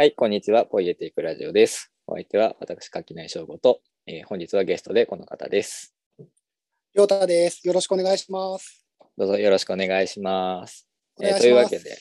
[0.00, 0.64] はい、こんにちは。
[0.64, 1.90] ポイエティックラジオです。
[2.06, 5.92] お相手は私、柿内翔吾と、えー本日はゲストでこの方です。
[6.20, 7.66] りょうたです。
[7.66, 8.86] よろしくお願いします。
[9.16, 10.86] どうぞよろしくお願いします。
[11.18, 11.98] ますえーというわけで、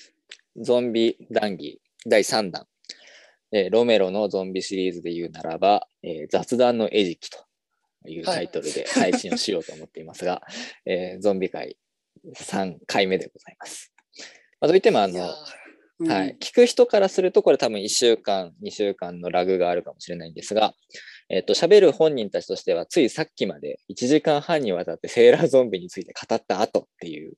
[0.57, 2.68] ゾンビ談義第3弾、
[3.52, 7.29] えーロメロのゾンビシリーズで言うならば、えー雑談の餌食
[8.04, 10.43] というタイトルで配信をしようと思っていますが、
[10.85, 11.77] えーゾンビ会
[12.35, 13.91] 3回目でございます。
[14.59, 15.34] まあ、といっても、あの、
[15.99, 20.73] うんはい、聞く人からすると、これ多分1週間、2週間のラグがあるかもしれないんですが、
[21.29, 27.34] えっと、喋る本人たちとしては、ついさっきまで1時間半にわたってセーラーゾンビについて語った後っていう、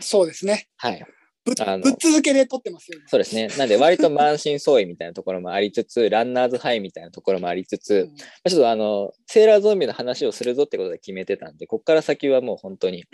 [0.00, 0.68] そうですね。
[0.76, 1.04] はい、
[1.44, 2.98] ぶぶっ続けで撮ってますよ。
[3.00, 3.48] 今そうですね。
[3.58, 13.04] なんで、割と満身創痍みたいなところもありつつ、 ランナーズハイみたいなところもありつつ、うんちょっとあの、セーラーゾンビの話をするぞってことで決めてたんで、ここから先はもう本当に、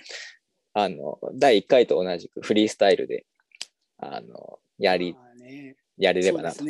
[0.74, 3.24] あの、第1回と同じくフリースタイルで、
[3.96, 6.64] あの、やり、まあねやれればなと。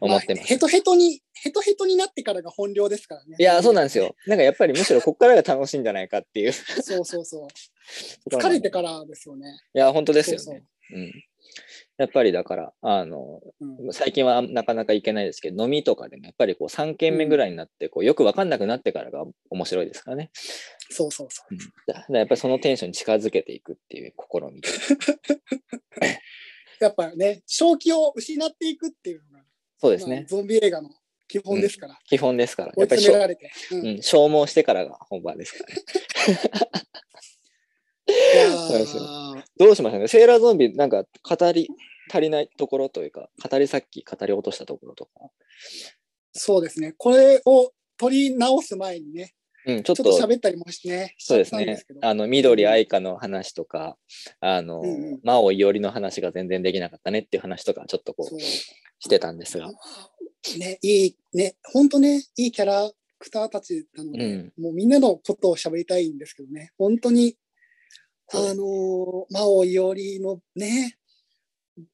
[0.00, 0.42] 思ってます。
[0.42, 3.36] あヘトヘトに、ヘトヘトになってからが本領ですからね。
[3.38, 4.14] いや、そうなんですよ。。
[4.26, 6.52] なんかやっぱりむしろここからが楽しいんじゃないかっていう。
[6.52, 7.48] そうそうそう。
[8.30, 9.46] 疲れてからですよね。
[9.74, 10.42] いや、本当ですよね。
[10.42, 11.12] そううん。
[11.98, 20.30] やっぱりだから、あの、うん最近はなかなか行けないですけど、飲みとかでもやっぱりこう3軒目ぐらいになって、こうよくわかんなくなってからが面白いですからね。
[20.88, 21.54] そうそうそう。
[21.54, 21.58] うん、
[22.10, 24.68] だやっぱりそのテンションに近づけていくっていう試みで。
[26.80, 29.44] やっぱね、正気を失っていくっていうのが、
[29.78, 30.16] そうですね。
[30.16, 30.90] まあゾンビ映画の
[31.28, 31.98] 基本ですから。
[32.06, 32.72] 基本ですから。
[32.76, 33.06] やっぱり。
[33.06, 35.82] うんうん、消耗してからが本番ですからね。
[38.10, 40.08] いやそうですよーどうしましょうね。
[40.08, 41.68] セーラーゾンビ、なんか語り
[42.10, 45.30] 足りないところというか、語りさっき語り落としたところとか。
[46.32, 46.94] そうですね。
[46.96, 49.34] これを取り直す前にね、
[49.76, 50.04] うん、ちょっと。
[50.04, 51.82] 喋ったりもしてね、そうですね。
[52.02, 53.96] あの、緑愛花の話とか、
[54.40, 55.20] あの、うんうん。
[55.22, 58.38] 真央伊織の話が全然できなかったねっていう話とか、ちょっとこそう。
[58.38, 59.70] う、してたんですが。
[60.58, 64.62] ね、いい、ね、本当ね、いいキャラクターたちなので、うん。
[64.62, 67.36] もうみんなのことを喋りたいんですけどね、本当に、
[68.32, 70.96] あのー、真央伊織のね、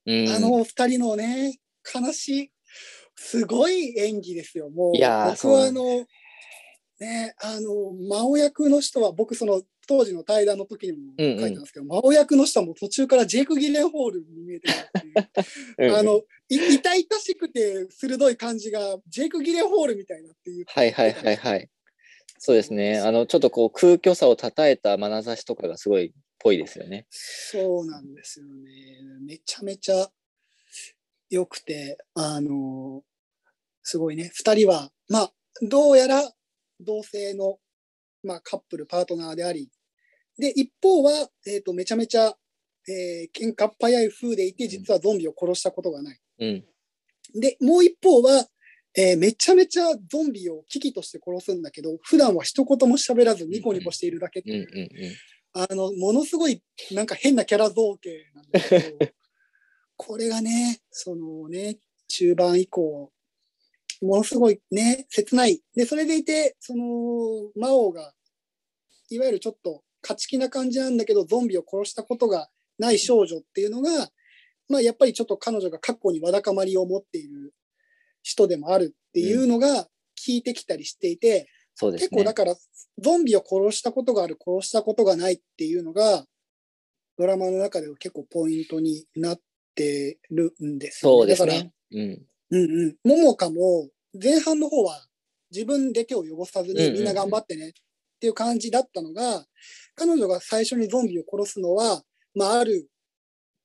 [0.06, 1.58] うん、あの二人のね、
[1.94, 2.50] 悲しい、
[3.16, 4.70] すごい演技ですよ。
[4.70, 6.06] もう、いやー僕はあの、
[6.98, 15.90] ね、あの、真央役の人は、僕その、当時の対談の時にも書いたんですけど、真央役の人はもう途中からジェイク・ギレンホールに見えてたっていう。
[15.90, 20.64] うんあの、い痛々しくて鋭い感じが、ジェイク・ギレンホールみたいなっていう。
[20.68, 21.68] はいはいはいはい。
[22.38, 22.98] そうですね。
[22.98, 27.06] あの、ちょっとこう、空虚さをたたえた眼差しとかがすごいっぽいですよね。
[27.10, 28.52] そうなんですよね。
[29.24, 30.10] めちゃめちゃ
[31.30, 33.02] 良くて、あの、
[33.82, 34.30] すごいね。
[34.34, 36.22] 二人は、まあ、どうやら
[36.80, 37.58] 同性の、
[38.22, 39.70] まあ、カップル、パートナーであり、
[40.38, 42.34] で、一方は、えっ、と、めちゃめちゃ、
[42.88, 46.20] えー喧嘩っ早い風でいて、実はゾンビを殺したことがない。
[46.40, 46.64] うん。
[47.40, 48.46] で、もう一方は、
[48.96, 54.88] えーめちゃめちゃゾンビを危機として殺すんだけど、普段は一言も喋らずニコニコしているだけってうんいううんうん。
[55.52, 56.62] あの、ものすごい、
[56.92, 58.98] なんか変なキャラ造形なんですけど、
[59.96, 63.10] これがね、そのね、中盤以降、
[64.02, 65.60] ものすごいね、切ない。
[65.74, 68.12] で、それでいて、その、魔王が、
[69.10, 72.48] いわゆるちょっと勝ち気な感じなんだけど、ゾンビを殺したことが
[72.78, 74.10] ない少女っていうのが、
[74.68, 77.54] まあ、やっぱりちょっと彼女が過去にわだかまりを持っている
[78.22, 79.86] 人でもあるっていうのが
[80.18, 82.34] 聞いてきたりしていて、そうですね結構だ。
[82.34, 82.56] から、
[82.98, 86.24] ゾンビを殺したことがある、殺したことがないっていうのが、
[87.18, 89.40] ドラマの中では結構ポイントになっ
[89.74, 91.72] てるんですよそうですね。
[91.92, 92.26] うん。
[92.50, 92.96] うんうん。
[93.04, 93.88] 桃香も
[94.22, 95.06] 前半の方は
[95.52, 97.72] 自分で手を汚さずにみんな頑張ってねっ
[98.20, 99.44] ていう感じだったのが、
[99.94, 102.02] 彼女が最初にゾンビを殺すのは、
[102.34, 102.88] まあ、ある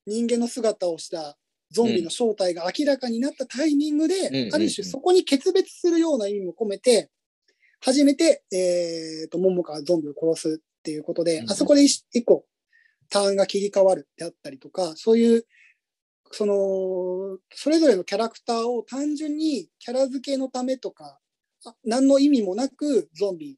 [0.05, 1.37] 人間の姿をした
[1.71, 7.09] ゾンビの正体が明らかになったタイミングで、ある種そこに決別するような意味も込めて、
[7.79, 12.45] 初めて、えー、と、桃香がゾンビを殺すっていうことで、あそこで一一個
[13.09, 15.45] ターンが切り替わるであったりとか、そういう、
[16.31, 21.19] その、それぞれのキャラクターを単純にキャラ付けのためとか、
[21.65, 23.57] あ何の意味もなくゾンビ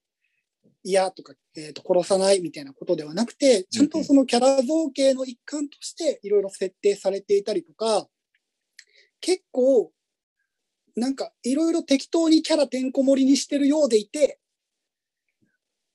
[0.84, 8.08] 嫌とか、えーと殺さないみたいなことではなくて、ちゃんとそのキャラ造形の一環としていろいろ設定されていたりとか、
[9.22, 9.92] 結構、
[10.96, 14.40] なんかいろいろ適当にキャラてんこ盛りにしてるようでいて、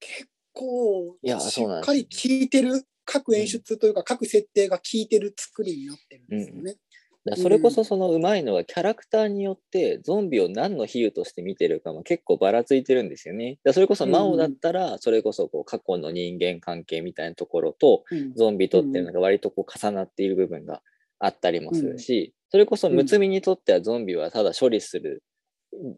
[0.01, 6.77] 結構いやしっかり効いてる、各演出というか各設定が効いてる作りになってるんですよね。
[7.25, 13.59] だからそれこそそのうまいのはキャラクターによってゾンビを何の比喩として見てるかも結構ばらついてるんですよね。
[13.73, 20.83] それこそうんマオだったらそれこそこう過去の人間関係みたいなところとうんゾンビとっていうのが割とこう重なっている部分が
[21.19, 25.23] あったりもするし、それこそむつみにとってはゾンビはただ処理する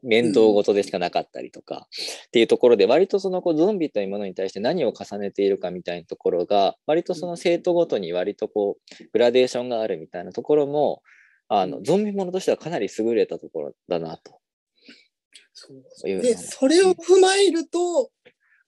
[0.02, 1.86] 面倒事でしかなかったりとか、
[2.26, 11.02] っていうところで割とそのこうゾンビというものに対して何を重ねているかみたいなところが割とその生徒ごとに割とこうグラデーションがあるみたいなところも
[11.48, 14.38] あのゾンビものとしてはかなり優れたところだなと。
[15.52, 18.10] そうでそれを踏まえると、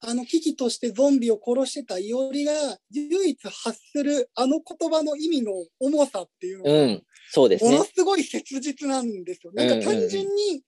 [0.04, 2.52] あの危機としてゾンビを殺してたいおりが
[2.90, 7.70] 唯一発するあの言葉の意味の重さっていうのが、うん、そうですね。
[7.70, 9.52] ものすごい切実なんですよ。
[9.54, 10.62] なんか単純に、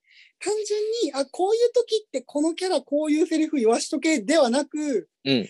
[0.45, 5.49] 単純に、あ、こういう時ってこのキャラこういうセリフ言わしとけではなく、うん、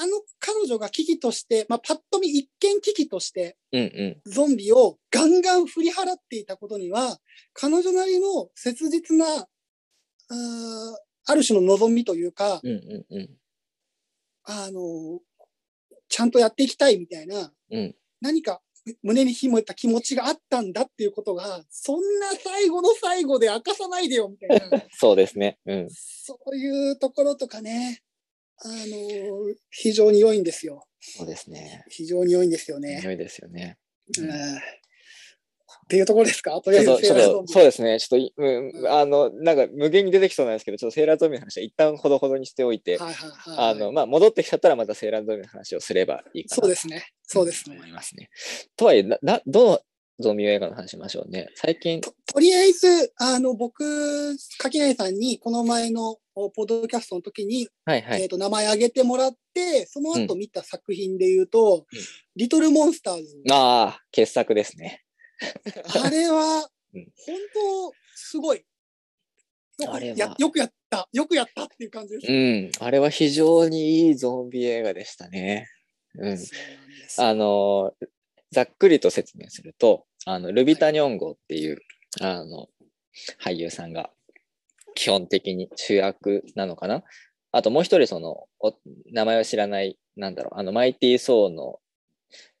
[0.00, 3.58] あの彼女が危機として、まあ、パッと見一見危機として、
[4.24, 7.18] ゾンビをガンガン振り払っていたことには、
[7.52, 9.46] 彼女なりの切実な、あ
[11.26, 13.30] ある種の望みというか、うんうんうん、
[14.44, 15.20] あの、
[16.08, 18.62] ちゃんとやっていきたいみたいな、うん、何か
[19.02, 24.82] 胸に秘めた気持ちがあったんだっていうことが、そんな最後の最後で明かさないでよみたいな。
[24.92, 25.58] そうですね。
[25.66, 25.88] うん。
[25.90, 28.02] そういうところとかね、
[28.58, 30.86] あの、非常に良いんですよ。
[31.00, 31.84] そうですね。
[31.88, 33.00] 非常に良いんですよね。
[33.04, 33.78] 良いですよね。
[34.18, 34.30] うん、
[35.92, 36.58] っていうところですか？
[36.64, 38.00] とりあえずちょっとそうですね。
[38.00, 47.04] ちょっと、うん、あの、なんか無限に出てきそうなんですけど、ちょっとセーラーゾンビの話は一旦ほどほどにしておいて、はいはいはい、あの、まあ、戻ってきちゃったらまたセーラーゾンビの話をすればいいかなそうですね。
[47.24, 47.76] そうですね。
[47.76, 48.30] 思いますね。
[48.76, 49.80] とはいえ、な、どの
[50.18, 51.48] ゾンビ映画の話しましょうね？
[51.54, 52.00] 最近。
[52.00, 61.98] ととりあえず、あの、僕、柿内さんにこの前のポッドキャストの時に、はいはい、えっ、ー、と、名前挙げてもらって、その後見た作品で言うと、うん、
[62.36, 63.42] リトルモンスターズ。
[63.50, 65.02] ああ、傑作ですね。
[66.04, 67.04] あれは、本
[67.54, 68.64] 当、すごい。
[69.88, 72.32] あれはよくやった、よくやったっていう感じです。
[72.32, 75.68] うん、あれは非常にいいゾンビ映画でしたね。
[76.18, 76.38] うん。
[77.18, 77.92] あの、
[78.50, 81.78] ざっくりと説明すると、あの、ルビタニョンゴっていう、
[82.20, 82.68] はい、あの、
[83.42, 84.10] 俳優さんが
[84.94, 87.02] 基本的に主役なのかな。
[87.50, 88.46] あともう一人、その、
[89.12, 91.80] 名前を知らない、なんだろう、あの、マイティー・ソーの、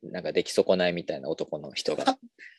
[0.02, 2.16] なんか出来損ないみたいな男の人が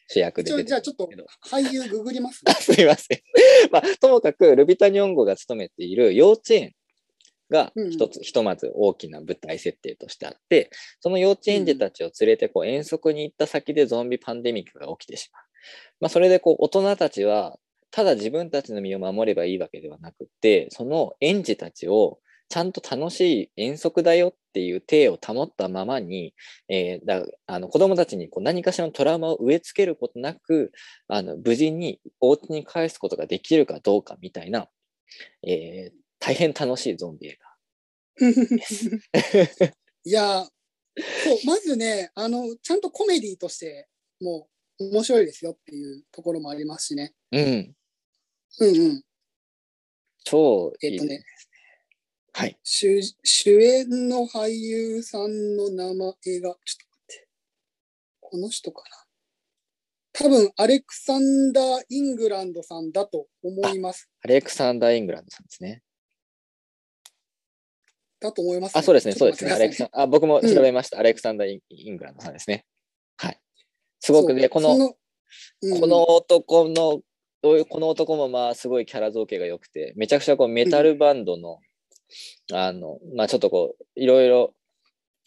[0.07, 1.09] 主役で出てじゃあちょっと
[1.49, 3.21] 俳優ググります、ね、 すみません。
[3.71, 6.75] まあ、ともかく、ルビタニョンゴが勤めている幼稚園
[7.49, 10.69] が一つ、うん、ひとまず大きな舞台設定としてあって、
[10.99, 15.43] その幼稚園児たちを連れてこう遠足に行った先でゾンビパンデミックが起きてしまう。
[16.01, 17.57] まあ、それでこう大人たちは、
[17.91, 22.19] ただ自分たちの身を守ればいいわけではなくて、その園児たちを
[22.49, 26.33] ちゃんと楽しい遠足だよっていう体を保ったままに、
[26.69, 30.71] えー、だあの子供たちにこう何かしらのトラウマを植え付けることなく、
[31.07, 34.67] あの無事にお家に返すことができるかどうかみたいな、
[35.47, 38.89] えー、大変楽しいゾンビ映画です。
[40.05, 43.87] いや、そう、まずね、あの、ちゃんとコメディとして、
[44.21, 44.47] も
[44.79, 47.13] う面白いですよっていうところもありますしね。
[47.31, 47.75] うん。
[48.59, 49.03] うんうん。
[50.23, 51.23] 超いい、えっとね、
[52.33, 52.57] はい。
[52.63, 57.27] 主主演の俳優さんの名前が、ちょっと待って。
[58.19, 58.97] この人かな。
[60.13, 64.09] 多分、アレクサンダー・イングランドさんだと思います。
[64.23, 65.83] アレクサンダー・イングランドさんですね。
[68.19, 69.51] だと思います、ね、あ、そうですね、そうですね。
[69.51, 72.65] アレクサあ僕も調べました、うん、アレクサンダー・イングランドさんですね。
[73.17, 73.39] はい。
[73.99, 74.95] すごくね、この、の
[75.61, 77.01] うん、この男の、
[77.41, 81.59] この男もまあすごいキャラ造形が良くて、めちゃくちゃこうメタルバンドの、
[82.51, 84.53] あの、まあちょっとこう、いろいろ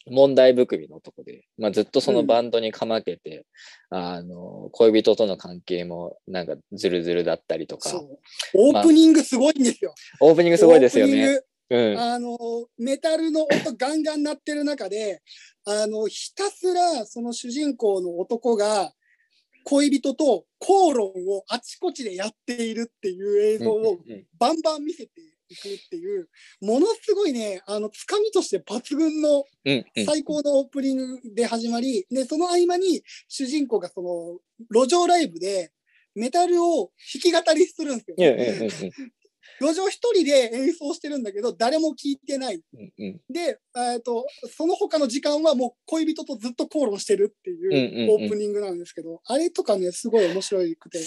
[0.08, 3.44] 問題含みの男で、まあ、ずっとそのバンドにかまけて、
[3.90, 7.90] うん、あの、恋人との関係もなんかズルズルだったりとか。
[8.54, 9.94] オープニングすごいんですよ。
[10.20, 11.40] まあ、オープニングすごいですよね。
[11.68, 12.38] うん、あの、
[12.78, 15.20] メタルの音ガンガン鳴ってる中で、
[15.64, 18.92] あの、ひたすらその主人公の男が
[19.64, 23.98] 恋人と口論をあちこちでやっているっていう映像を
[24.38, 25.10] バンバン見せて
[25.48, 26.28] いくっていう、
[26.60, 29.44] ものすごいね、あの、つかみとして抜群の
[30.06, 34.38] 最高のオープニングで始まり、で、その合間に主人公がその、
[34.70, 35.72] 路上ライブで、
[36.14, 38.90] メタルを弾き語りするんですよ。
[39.60, 42.56] 路上一人で演奏してるんだけど、誰も聞いてない。
[42.56, 50.98] うんうん、で、えーと、その他の時間はもう恋人とずっと口論してるっていうオープニングなんですけど、あれとかね、すごい面白くて、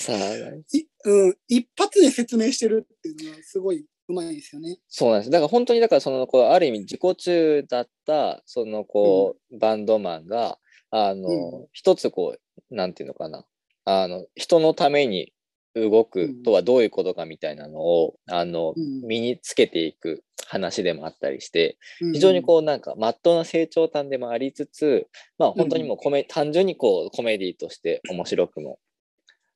[1.05, 4.80] うん、一発で説明してるっていうのがすごいうまいですよね。
[4.89, 5.30] そうなんです。
[5.30, 10.58] だから本当にだからそのこうある意味自己中だったそのこう、うん、バンドマンが
[10.89, 12.36] あの、うん、一つこ
[12.72, 13.46] うなんていうのかな。
[13.86, 15.32] あの人のために
[15.75, 18.74] 動くとはどういうことかみたいなのを、うん、あの
[19.04, 21.78] 身につけていく話でもあったりして、
[22.13, 28.80] 非常にこうなんかまっとうな成長端でもありつつ、まあ本当にもうコメ、単純にこうコメディとして面白くも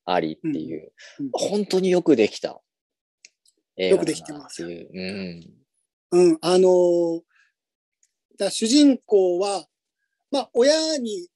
[0.05, 1.25] ありっていう、うん。
[1.25, 1.31] うん。
[1.33, 2.61] 本当によくできた
[3.77, 5.41] よくできてますっていう。
[6.11, 7.21] うん、あのー
[8.37, 9.65] だ主人公は、
[10.31, 11.27] まあ、親に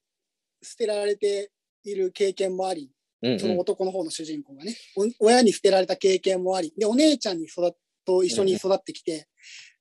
[0.64, 1.52] 捨てられて
[1.84, 2.92] いる経験もあり、
[3.22, 3.32] うん。
[3.34, 4.76] うんその男の方の主人公がね、
[5.20, 7.72] お親に捨てられた経験もあり、で、お姉ちゃんに育っ
[8.06, 9.28] と一緒に育ってきて、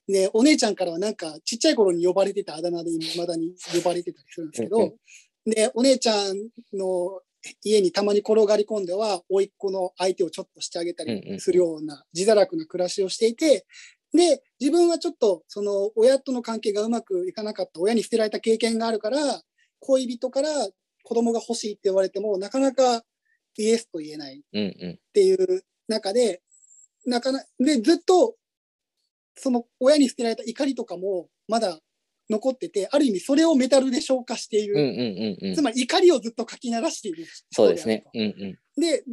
[0.08, 4.94] で、お姉ちゃんからはなんか、ちっちゃい頃に呼ばれてたあだ名で未だに呼ばれてたりするんですけど、うん
[5.50, 6.36] で、お姉ちゃん
[6.72, 7.20] の
[7.62, 13.66] 家にたまに転がり込んでは、甥っ子の相手をちょっとしてあげたりするような自堕落な暮らしをしていて、
[14.12, 19.42] で、自分はちょっと、その、親との関係がうまくいかなかった、親に捨てられた経験があるから、
[19.80, 20.48] 恋人から
[21.02, 23.04] 子供が欲しいって言われても、なかなか
[23.56, 24.40] イエスと言えないっ
[25.12, 26.42] ていう中で、
[27.04, 28.36] なかな、で、ずっと、
[29.36, 31.78] その親に捨てられた怒りとかもまだ
[32.28, 34.74] 残ってて、ある意味それをメタルで消化している。
[34.74, 35.54] うんうんうんうん。
[35.54, 38.04] つまり怒りをずっと書き鳴らしているそうですね。
[38.12, 38.34] 人うん
[38.76, 38.80] うん。
[38.80, 39.04] で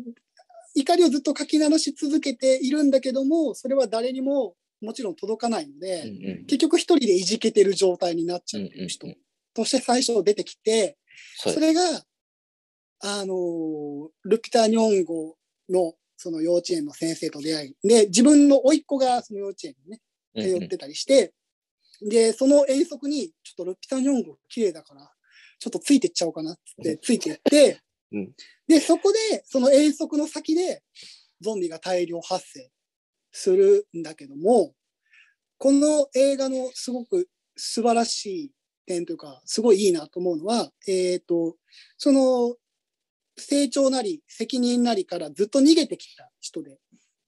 [0.75, 6.45] 怒りをずっと書き鳴らし続けているんだけども、それは誰にももちろん届かないので、うんうん。
[6.45, 9.07] 結局一人でいじけてる状態になっちゃうんってる人。
[9.07, 9.17] うん
[9.53, 10.97] として最初出てきて、
[11.37, 11.59] そうです。
[11.59, 11.81] それが、
[13.01, 15.35] あのールピター・ニョンゴ
[15.69, 20.01] のその幼稚園の先生と出会い、で、自分の甥っ子がその幼稚園にね、
[20.35, 20.59] うんうん。
[20.61, 21.33] 通ってたりして、
[22.09, 25.09] で、その遠足に、ちょっとルピター・ニョンゴ綺麗だから、
[25.59, 27.79] ちょっとついてっちゃおうかなって、ついていって、
[28.11, 28.31] うん。
[28.67, 30.83] で、そこで、その遠足の先で、
[31.41, 32.69] ゾンビが大量発生
[33.31, 34.73] するんだけども、
[35.57, 38.51] この映画のすごく素晴らしい
[38.85, 41.55] 点というか、すごいいいなと思うのは、えっ、と、
[41.97, 42.55] その、
[43.37, 46.77] 成長なり責任なりからずっと逃げてきた人で、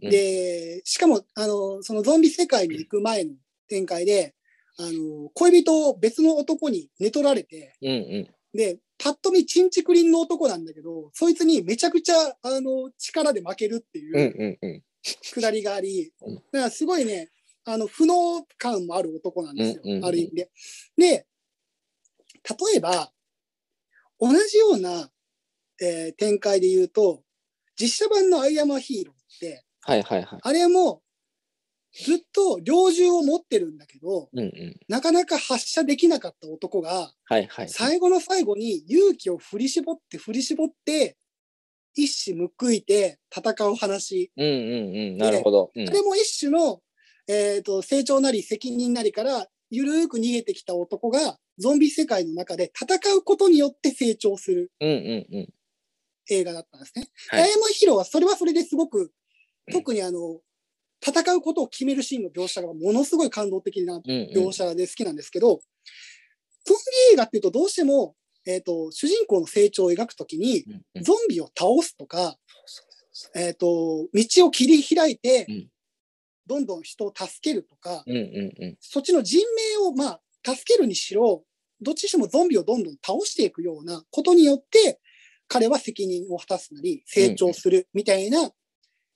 [0.04, 0.10] うん。
[0.12, 3.32] で、しかも、あの、そのゾンビ世界に行く前の
[3.68, 4.36] 展開で、
[4.78, 14.84] あの、恋人を別の男に寝取られて、うんうんで、パッと見、チンチクリンの男なんだけど、そいつにめちゃくちゃ、あの、力で負けるってうんいう
[15.34, 17.32] くだりがあり、うんだからすごいね、
[17.66, 20.52] あの、不能感もある男なんですよ、ある意味で。
[20.96, 23.12] で、例えば、
[24.20, 25.12] 同じような、
[25.82, 27.24] えー展開で言うと、
[27.76, 30.40] 実写版のアイアムアヒーローって、はいはいはい。
[30.42, 31.02] あれも、
[31.96, 34.76] ずっと猟銃を持ってるんだけど、うんうん。
[34.90, 37.70] なかなか発射できなかった男が、はいはい。
[37.70, 41.18] 最後の最後に勇気を振り絞って振り絞って、
[41.94, 44.32] 一矢報いて戦う話。
[44.36, 45.18] うんうんうん。
[45.18, 45.72] なるほど。
[45.74, 46.82] うんあれも一種の、
[47.30, 55.54] えー、と成長なり責任なりから、ゆるーく逃げてきた男が、ゾンビ世界の中で戦うことによって成長するうんうんうん。
[56.30, 57.08] 映画だったんですね。
[57.30, 59.14] はいダイヤモンヒロはそれはそれですごく、
[59.72, 60.42] 特にあの、
[61.02, 64.30] 戦うことを決めるシーンの描写がものすごい感動的なうんうん。
[64.34, 65.62] 描写で好きなんですけど、
[66.66, 66.78] ゾン
[67.10, 71.04] ビ映画っていうとどうしても、えっ、と、主人公の成長を描くときに、うんうん。
[71.04, 72.38] ゾンビを倒すとか、
[73.36, 75.68] えっ、と、道を切り開いてうん、
[76.48, 78.78] どんどん人を助けるとか、うんうんうん。
[78.80, 81.44] そっちの人命を、まあ、助けるにしろ、
[81.82, 85.00] どっちにしてもゾンビをどんどん倒していくようなことによって、
[85.48, 88.52] 彼は責任を果たすなり、成長するみたいな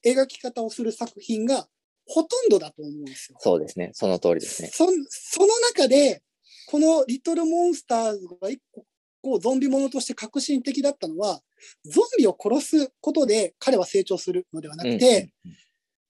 [0.05, 1.67] 描き方をする作品が
[2.07, 3.37] ほとんどだと思うんですよ。
[3.39, 3.91] そうですね。
[3.93, 4.69] その通りですね。
[4.69, 6.23] そその中で、
[6.67, 8.85] このリトルモンスターズが一個、
[9.21, 11.41] こうゾンビものとして革新的だったのは、
[11.85, 15.31] ゾンビを殺すことで彼は成長するのではなくて、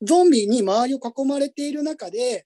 [0.01, 2.45] ゾンビに周りを囲まれている中で、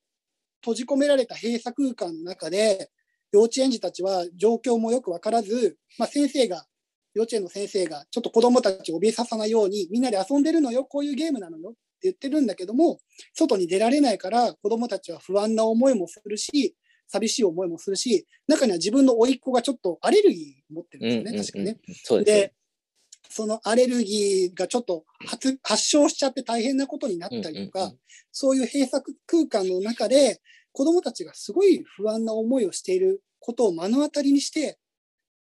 [0.62, 2.90] 閉じ込められた閉鎖空間の中で、
[3.32, 6.66] 幼稚園児たちは状況もよくわからず、まあ、先生が、
[7.14, 13.00] 幼稚園の先生が、ちょっと子供たちを怯えささないように、みんなで遊んでるのよ、こういうゲームなのよって言ってるんだけども、
[13.34, 16.76] 外に出られないから、子供たちは不安な思いもするし、
[17.08, 21.96] 寂しい思いもするし、中には自分の甥っ子がちょっとアレルギー持ってるんうんですよね、確かね。。
[22.04, 22.54] そうで
[23.30, 28.00] そのアレルギーがちょっと発発症しちゃって大変なことになったりとか、うんうんうん
[28.36, 30.42] そういう閉鎖空間の中で、
[30.72, 34.80] 子供たちがすごい不安な思いをしていることを目の当たりにして、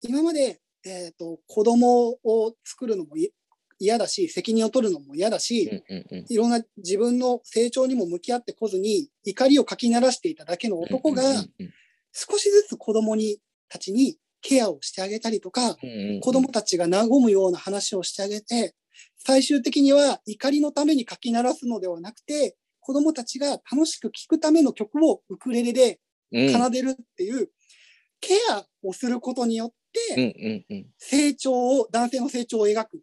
[0.01, 3.31] 今まで、えっ、と、子供を作るのもい
[3.81, 6.27] 嫌だし、責任を取るのも嫌だし、うんうんうん。
[6.29, 11.49] いろんな自分の成長にも向き合ってこずに、怒りをかき鳴らしていただけの男が、うんうん
[12.11, 13.37] 少しずつ子供に
[13.69, 18.75] たちにケアをしてあげたりとか、うんうんうん子供たちが和むような話をしてあげて、
[19.19, 26.01] 最終的には怒りのためにかき鳴らすのではなくて、子供たちが楽しく聴くための曲をウクレレで
[26.33, 27.51] うん奏でるっていう、
[28.21, 29.78] ケアをすることによっうんて、うんうん。
[30.99, 33.01] 成長を、男性の成長を描くっ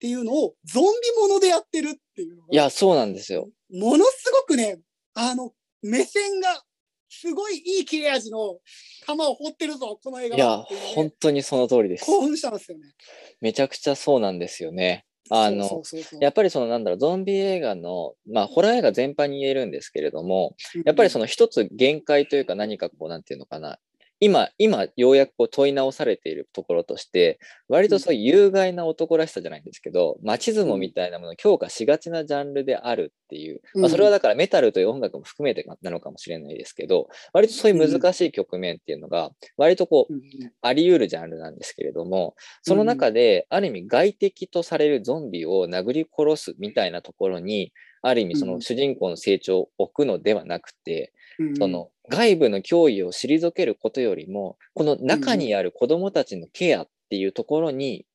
[0.00, 0.88] ていうのを、ゾンビ
[1.20, 3.48] ものでやってるっていうのが、いや、そうなんですよ。
[3.70, 4.78] ものすごくね、
[5.14, 5.52] あの、
[5.82, 6.62] 目線が、
[7.08, 8.58] すごいいい切れ味の
[9.06, 10.58] 玉を掘ってるぞ、この映画いや
[10.94, 12.04] 本当にその通りです。
[12.04, 12.92] 興奮したんですよね。
[13.40, 15.06] めちゃくちゃそうなんですよね。
[15.30, 15.82] あの
[16.20, 23.78] やっぱりそのなんだろう、ゾンビ映画の、まあ、ホラー映画全般に言えるんですけれども、やっぱりその一つ限界というか何かこう、なんていうのかな、
[24.18, 40.14] 今、今、ようやくこう問い直されているところとして、割とそういう有害な男らしさじゃないんですけど、マチズモみたいなものを強化しがちなジャンルであるっていう、まあ、それはだからメタルという音楽も含めてなのかもしれないですけど、割とそういう難しい局面っていうのが、割とこう、
[40.62, 51.12] あり得るジャンルなんですけれども、その中で、ある意味外敵とされるゾンビを殴り殺すみたいなところに、ある意味その主人公の成長を置くのではなくて、
[51.58, 58.06] その外部の脅威を退けることよりも、この中にある子供たちのケアっていうところに、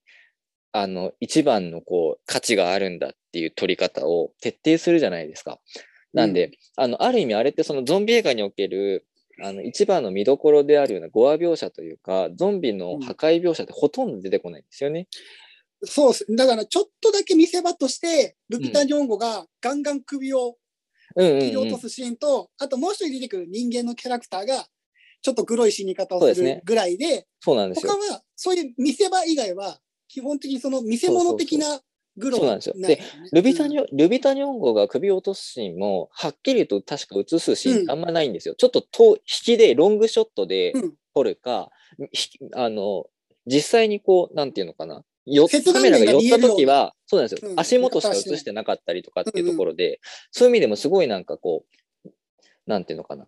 [0.72, 5.60] あの、一番のこう、価値があるんだっていう取り方を徹底するじゃないですか。
[6.14, 9.06] なんで、あの、ある意味あれってそのゾンビ映画における、
[9.44, 15.08] あの、一番の見どころであるようなゴア描写というか、ゾンビの破壊描写ってほとんど出てこないんですよね。
[15.84, 16.36] そうです。
[16.36, 20.61] だから、ちょっとだけ見せ場として、ルピタ・ニョンゴがガンガン首をうんうん、うん
[21.16, 21.78] 切り落と。
[21.78, 24.66] すシーンと、あともう一人出てくる人間のキャラクターが、
[25.22, 27.92] ちょっとグロい死に方をするぐらいで、そうなんですよ。
[27.92, 31.80] 他は、そういう見せ場以外は、基本的にその見せ物的な
[32.18, 33.00] グロそうなんですよで
[33.32, 38.56] ルビタニョ、ルビタニョンゴが首を落とすシーンも、はっきりと確か映すシーンあんまないんですよ。
[38.56, 41.72] ちょっと遠引きで、ロングショットでうん撮るか、
[42.14, 43.06] ひあの、
[43.46, 45.04] 実際にこう、なんていうのかな。
[45.26, 47.50] よカメラが寄った時は、そうなんですよ。
[47.52, 50.00] うん足元しか映してなかったりとかっていうところで、
[50.32, 51.66] そういう意味でもすごいなんかこ
[52.06, 52.10] う、
[52.66, 53.28] なんていうのかな。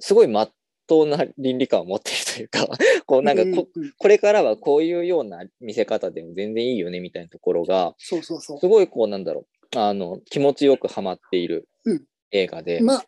[0.00, 0.50] すごい真っ
[0.86, 2.66] 当な倫理観を持っているというか、
[3.06, 3.92] こうなんかこ、うんうんうん。
[3.98, 12.04] これからはこういうような見せ方でも全然いいよねみたいなところが、そうそうそすごいこうなんだろう、あの、気持ちよくハマっているうん。
[12.30, 12.84] 映画で、う。
[12.84, 13.06] まあ、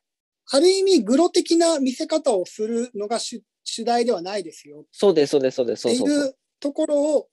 [0.51, 4.87] ある意味、グロ的な見せ方をするのが主主題ではないですよ。
[4.93, 6.21] そうです、そうです、そうです、ってそうそう。
[6.23, 7.29] そうところを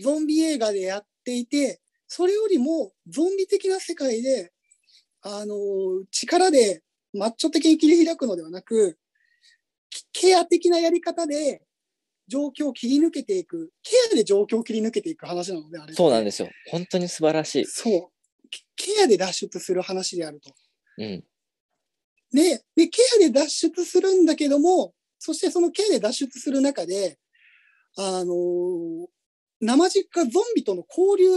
[0.00, 4.52] ゾンビ映画でやっていて、それよりもゾンビ的な世界で、
[5.22, 6.82] あのー力で
[7.14, 8.98] マッチョ的に切り開くのではなく、
[9.90, 11.62] きケア的なやり方で
[12.28, 15.92] 状況を切り抜けていく、ケアで状況を切り抜けていく話なので、あれ。
[15.94, 16.48] そうなんですすよ。
[16.70, 17.64] 本当に素晴らしい。
[17.66, 18.48] そう。
[18.50, 20.50] ケケアで脱出する話であると。
[20.98, 21.24] うん。
[22.32, 27.18] で、で、ケアで脱出するんだけども、そしてそのケアで脱出する中で、
[27.96, 29.06] あのー
[29.62, 31.30] 生実家ゾンビとの交流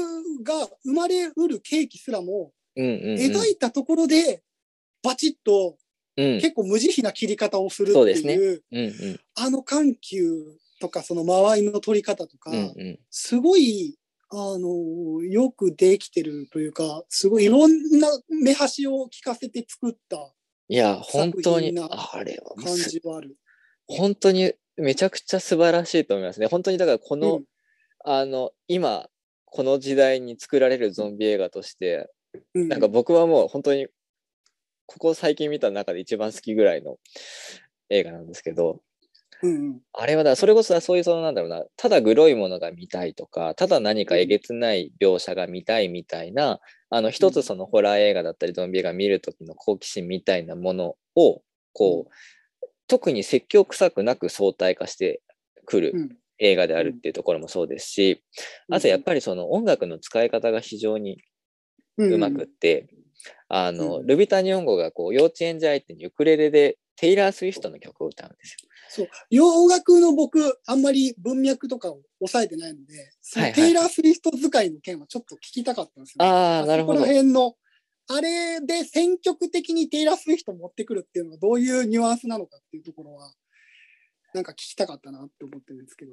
[0.44, 2.52] が生まれうる契機すらも。
[2.78, 4.44] 描いたところで、
[5.02, 5.78] バチッと
[6.18, 6.40] うん。
[6.40, 9.20] 結構無慈悲な切り方をするってそうねいう、うんうん。
[9.36, 10.24] あの緩急
[10.80, 13.00] とかその間合いの取り方とか、うんうん。
[13.10, 13.98] すごい、
[14.32, 20.18] あのーよくできてるというか、すごいいろんな目端を聞かせて作った
[20.68, 23.38] いや、本当に、あれは感すじはある。
[23.88, 26.48] 本当にめちゃくちゃ素晴らしいと思いますね。
[26.48, 27.44] 本当にだからこの、うん
[28.08, 29.10] あの、今、
[29.46, 32.12] この時代に作られるゾンビ映画として、
[32.54, 32.68] うん。
[32.70, 33.88] なんか僕はもう本当に、
[34.86, 36.98] ここ最近見た中で一番好きぐらいの
[37.90, 38.82] 映画なんですけど、
[39.42, 39.80] うんうん。
[39.94, 46.60] あれはだそれこそそういうそのなんだろうな、ただグロいものが見たいとか、ただ何かえげつない描写が見たいみたいな、
[46.92, 51.42] あの一つそのホラー映画だったりゾンビ映画見る時の好奇心みたいなものを、
[51.74, 55.22] こう、特に説教臭くなく相対化して
[55.66, 58.24] くるうん映画であるっていうところもそうですし、
[58.70, 61.22] あとやっぱりその音楽の使い方が非常に
[61.98, 62.88] うまくって、
[63.48, 68.70] あの、うんルビタニオンゴがこう幼稚園児相手にウクレレでテイラー・スウィフトの曲を歌うんですよ。
[68.88, 73.12] そう洋楽の僕、あんまり文脈とかを抑えてないので、
[73.54, 76.32] テイラー・スウィフト使いの件はちょっと聞きたかったんですよ、ね。
[76.32, 77.12] ああ、なるほどそこ。
[77.12, 77.56] ら辺の、
[78.08, 83.32] あれで選曲的にテイラー・スウィフト持ってくるっていうのはどういうニュアンスなのかっていうところは、
[84.36, 86.12] なんか聞きたかったなって思ってるんですけど。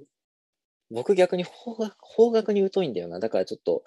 [0.91, 3.19] 僕逆に方角方角に疎いんだよな。
[3.19, 3.83] だからちょっと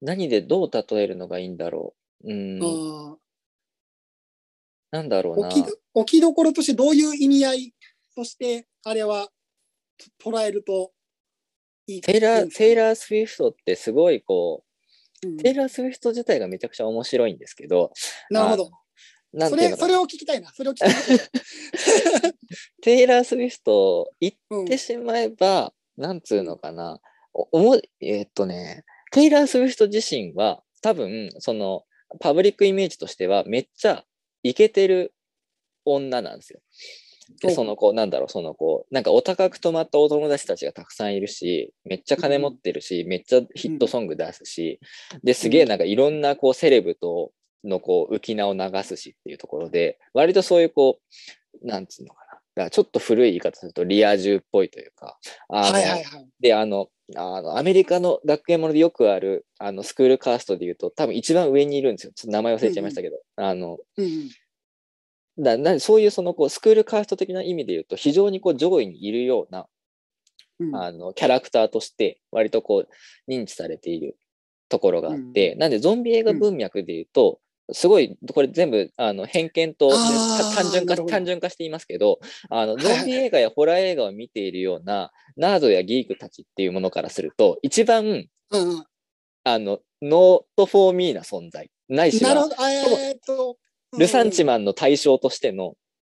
[0.00, 2.32] 何でどう例えるのがいいんだろう。
[2.32, 3.16] うん、あ
[4.92, 5.48] なんだろうな。
[5.48, 7.74] ー置きど置きどころとしてどういう意味合い
[8.14, 9.28] として、あれは
[10.20, 10.92] と捉えると
[11.86, 14.64] いいテイラー、テイー、ラー・スウィフトってすごいこ
[15.22, 17.92] うんう、テイラー・スウィフト自体がめちゃくちゃ面白いんですけど、
[18.30, 18.70] なるほど。
[19.38, 20.50] それ、なんていうのかなそれを聞きたいな。
[20.52, 20.92] それを聞きたい。
[22.82, 27.00] テイラー・スウィフト言っうんてしまえば、なんつうのかな。
[27.34, 31.84] おおもえーっとね、テイラー・スウィフト自身は多分、その、
[32.20, 34.04] パブリックイメージとしてはめっちゃ
[34.42, 35.12] イケてる
[35.84, 36.60] 女なんですよ。
[37.42, 44.78] で、その子、なんだろう、その子、なんかお高く泊まったお友達たちがたくさんいるし、めっちゃ金持ってるし、めっちゃヒットソング出すし、
[45.24, 47.32] で、すげえなんかいろんなこうセレブと
[47.66, 50.98] のこう浮き名を流すしっていうところで、割とそういうこ
[51.62, 52.26] う、なんつうのか
[52.56, 56.28] だからちょっと古い言い方するとリア充っぽいというか、あの、はいはいはい。
[56.40, 62.12] で、あの、あのアメリカの学園ものでよくあるあのスクールカーストで言うと多分一番上にいるんですよ。
[62.12, 63.16] ちょっと名前忘れちゃいましたけど。
[63.36, 64.30] あのうん
[65.38, 69.66] だなそういうそのこうスクールカースト的な意味で言うと非常にこう上位にいるような
[70.58, 70.74] うん。
[70.74, 74.16] あのキャラクターとして割とこう認知されている
[74.68, 77.38] ところがあって、なんでゾンビ映画文脈で言うと、
[77.72, 88.84] すごいこれ全部あの偏見と単純化単純化していますけどあのゾンビ映画やホラー映画を見ているようなナードやギークたちっていうものからすると一番うんうん。
[89.44, 92.54] あの not for me な存在ないしはなるほど。
[92.58, 93.56] あえーっと。
[93.96, 95.74] ルサンチママンの対象としての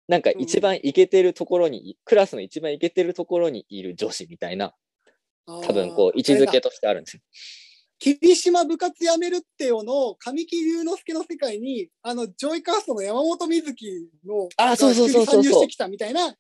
[0.09, 4.75] なんか一番イケてるところに、クラスの一番イケてるところにいる女子みたいな
[5.47, 7.23] 多分こう位置づけとしてあるんですよ。
[8.01, 16.35] 霧島部活やめるってよの神木隆之介の世界に、あの、ジョイカーストの山本美月の、あそうそうそうそう参入してきたみたいな。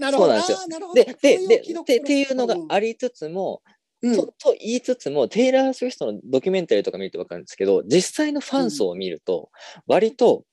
[0.00, 0.40] なるほど。
[0.40, 3.62] そうなんでで、で、でっていうのがありつつも、
[4.02, 9.50] うんとと言いつつも、テイラー・スウィフトのドキュメンタリーとか見ると分かるんですけど、実際のファン層を見ると、
[9.86, 10.44] 割と、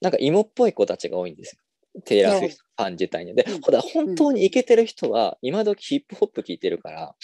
[0.00, 1.60] なんか芋っぽい子たちが多いんですよ。
[2.04, 3.34] テイラー・スウィフトファン自体に。
[3.34, 3.60] で、うん。
[3.60, 7.14] ほら、本当にイケてる人は、今時ヒップホップ聴いてるから、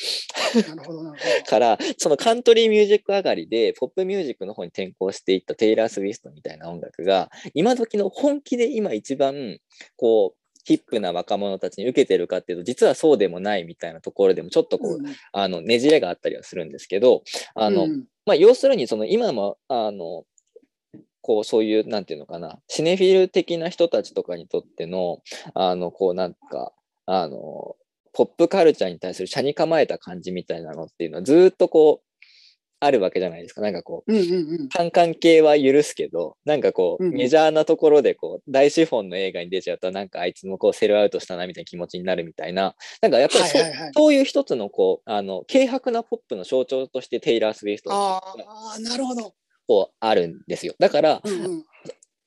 [0.69, 9.59] なるほど、なるほから、そのカントリーミュージック上がりで、ポップミュージックの方に転向していったテイラー・スウィフトみたいな音楽が、今時の本気で今一番、
[9.97, 14.97] こう、ヒップな若者たちに受けてるかっていうと、実はそうでもないみたいなところでも、ちょっとこう、ど。
[14.97, 15.15] うん。
[15.33, 17.23] あの、ねじれがあったりはするんですけど、
[17.55, 18.05] あの、うん。
[18.27, 20.25] まあ、要するに、その、今も、あの、
[21.25, 25.23] こう、そういう、なんていうのかな、シネフィル的な人たちとかにとっての、
[25.55, 26.75] あの、こう、なんか、
[27.07, 27.77] あの、
[28.13, 32.07] ポップカルチャーに対する車に構えた感じみたいなのっていうのは、ずーっとこう、
[32.79, 33.63] あるわけじゃないですか。
[33.63, 34.69] なんかこう、うんうんうん。
[34.69, 48.21] カンカン系は許すけど、なんかこう、うんメジャーなところでこう、大資本の映画に出ちゃうと、なんかあいつもこう、セルアウトしたなみたいな気持ちになるみたいな、なんかやっぱりそう,、はいはいはいそういう一つのこう、あの、軽薄なポップの象徴としてテイラー・スウィフトあ
[48.77, 49.33] あ、なるほど。
[49.67, 50.75] こうあるんですよ。
[50.79, 51.65] だから、うんうん。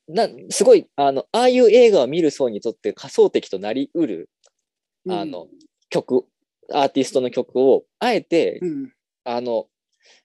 [0.08, 4.30] なすごい、あの、ああいう映画を見る層にとって仮想的となりうる、
[5.08, 5.48] あの、
[5.90, 6.24] 曲、
[6.72, 8.92] アーティストの曲を、あえて、うん、
[9.24, 9.66] あの、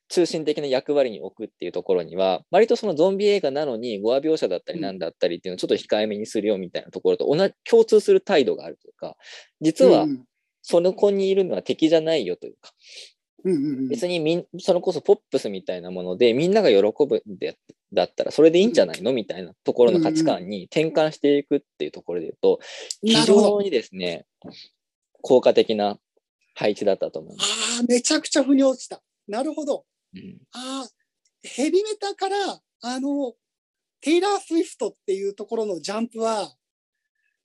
[0.10, 9.16] 中心的な役割に置くっていうところには、割とそのゾンビ映画なのに、語話描写だったりうんなんだったりっていうのをちょっと控えめにするよみたいなところと同じ、共通する態度があるというか、
[9.62, 10.24] 実はうん
[10.64, 12.72] その子にいるのは敵じゃないよというか、
[13.44, 17.58] うんうんうん、別にみん、それこそポップスみたいなもので、みんなが喜ぶんで
[17.94, 22.60] だったら、それでいいんじゃないのみたいなところの価値観に転換していくっていうところで言うと、
[23.02, 24.26] 非常にですね、
[25.22, 25.98] 効果的な
[26.56, 27.80] 配置だったと思います。
[27.80, 29.02] ああ、めちゃくちゃ腑に落ちた。
[29.28, 29.86] なるほど。
[30.16, 30.90] うんああ、
[31.42, 33.34] ヘビメタから、あの、
[34.02, 36.56] テイラー・スウィフトっていうところのジャンプは、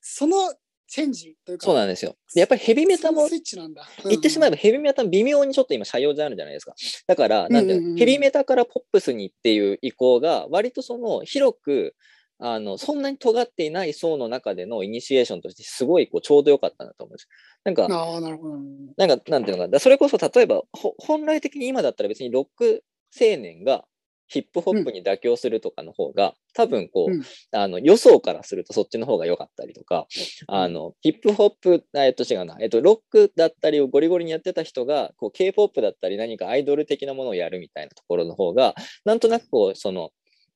[0.01, 0.55] その
[0.89, 2.17] チェンジというか、そうなんですよ。
[2.35, 3.87] でやっぱりヘビメタもスイッチなんだ。
[4.05, 6.75] 言ってしまえば、ばヘビメタ微妙にちょっと今社用ジャンルじゃないですか。
[7.07, 11.95] だから、なんていうのうんうんうんヘビメタからポップスにっていう意向が割とその広く
[12.39, 17.29] あのそんなに尖っていない層の中でのイニシエーションとしてすごいこうちょうどよかったなと思うんです。
[17.65, 18.57] なんか、ああ、なるほど。
[18.97, 22.85] なんかなんていうのかな、それこそ例えばほ本来的に今だったら別にロック
[23.21, 23.85] 青年が
[24.29, 27.23] ヒップホップに妥協するとかの方が、多分こう、うん。
[27.53, 30.07] あの予想からするとそっちの方が良かったりとか、
[30.47, 40.11] あのヒップホップ、えっと違うな、えっとロックだったりをゴリゴリにやってた人がこう K-POP だったり何かアイドル的なものをやるみたいなところの方が、なんとなくこうその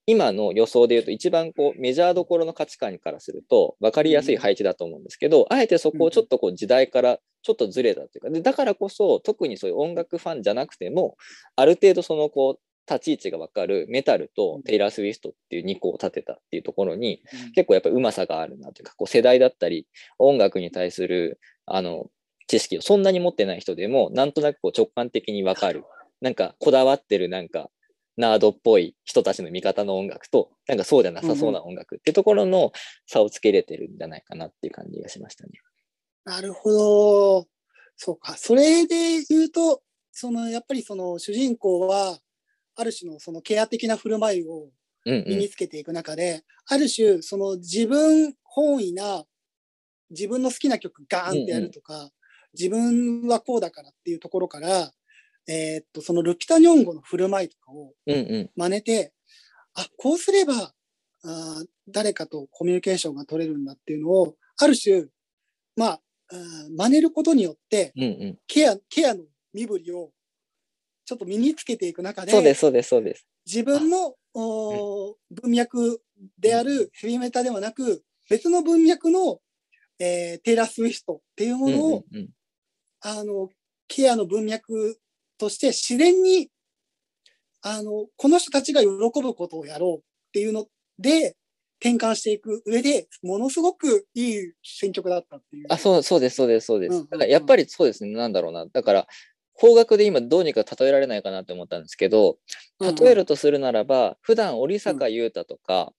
[0.07, 11.17] 今の予想で言うと一番こうメジャーどころの価値観からすると分かりやすい配置だと思うんですけど、あえてそこをちょっとこう時代からちょっとずれたというかでだからこそ特にそういう音楽ファンじゃなくても
[11.57, 17.23] ある程度そのこう立ち位置が分かるメタルとテイラー・スウィフトっていう2個を立てたっていうところに
[17.55, 19.87] 結構やっぱうまさがあるなというかこう世代だったり
[20.19, 22.07] 音楽に対するあの
[22.49, 25.85] 知識をそんなに持ってない人でもなんとなくこう直感的に分かる
[26.21, 27.71] なんかこだわってるなんか
[28.17, 32.73] ナードっぽい人たちの味方の音楽となんかそうじゃなさそうな音楽っていうところの
[33.07, 35.53] 差をつけれてるんじゃないかなっていう感じがしましたね。
[36.25, 37.47] なるほど。
[37.97, 38.37] そうか。
[38.37, 42.19] それで言うと、その、やっぱりその主人公は、
[42.83, 44.71] ある種のそのケア的な振る舞いを
[45.05, 45.39] 身うんうん。
[45.39, 49.25] につけていく中で、ある種、その自分本位な、
[50.11, 52.11] 自分の好きな曲ガーンってやるとか、
[52.55, 54.93] 自分はこうだからっていうところから、
[55.49, 58.51] えーっと、そのルピタニョンゴの振る舞いとかをうんうん。
[58.55, 59.13] 真似て、
[59.75, 60.73] あ、こうすれば、
[61.25, 65.07] あー誰かとコミュニケーションが取れるんだっていうのを、ある種、
[65.77, 66.01] まあ、
[66.77, 68.39] 真似ることによって、うんうん。
[68.47, 70.11] ケア、ケアの身振りを
[71.05, 73.27] ちょっと身につけていく中で、そうですそうですそうです。
[73.47, 76.01] 自分のおー文脈
[76.39, 79.41] であるヘビメタではなく、別の文脈の、
[79.99, 82.29] えーテイラー・スウィフトっていうものを、うんうんうん
[83.05, 83.49] あの、
[83.89, 84.99] ケアの文脈
[85.37, 86.49] として自然に、
[87.61, 88.89] あの、この人たちが喜
[89.21, 90.67] ぶことをやろうっていうの
[90.99, 91.37] で、
[91.81, 95.67] 転換していく上で、ものすごくいい選曲だったっていう。
[95.69, 97.03] あ、そう、そうです、そうです、そうです。
[97.11, 98.67] だからやっぱりそうですね、なんだろうな。
[98.67, 99.09] だから、
[99.55, 102.39] 邦楽で今どうにか例えられないかなって思ったんですけど、
[102.81, 105.93] 例えるとするならば、普段折坂悠太とか、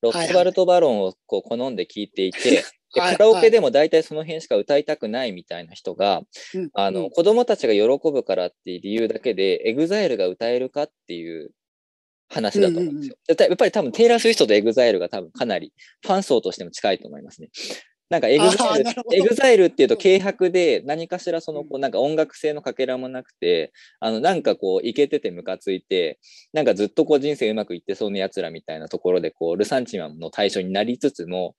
[0.00, 2.64] ロットバルト・バロンをこう好んで聴いていて、
[2.94, 6.22] ではいカラオケでも大体その辺しか歌いたくないみたいな人が、
[6.54, 6.70] うん。
[6.74, 11.50] あの、うん子供たちが喜ぶからっていう理由だけで、エグザイルが歌えるかっていう
[12.28, 13.16] 話だと思うんですよ。
[13.26, 17.48] やっぱり多分テイラー・スウィフトとエグザイルが多分かなりファン層としても近いと思いますね。
[18.10, 26.20] なんかエグザイルエグザイルっていうと軽薄で何かしらそのこうなんか音楽性のかけらもなくてあのなんかこうイケててムカついて
[26.52, 31.54] なんかずっとこう人生うまくいってそうなやつらみたいなところでこうルサンチマンの対象になりつつも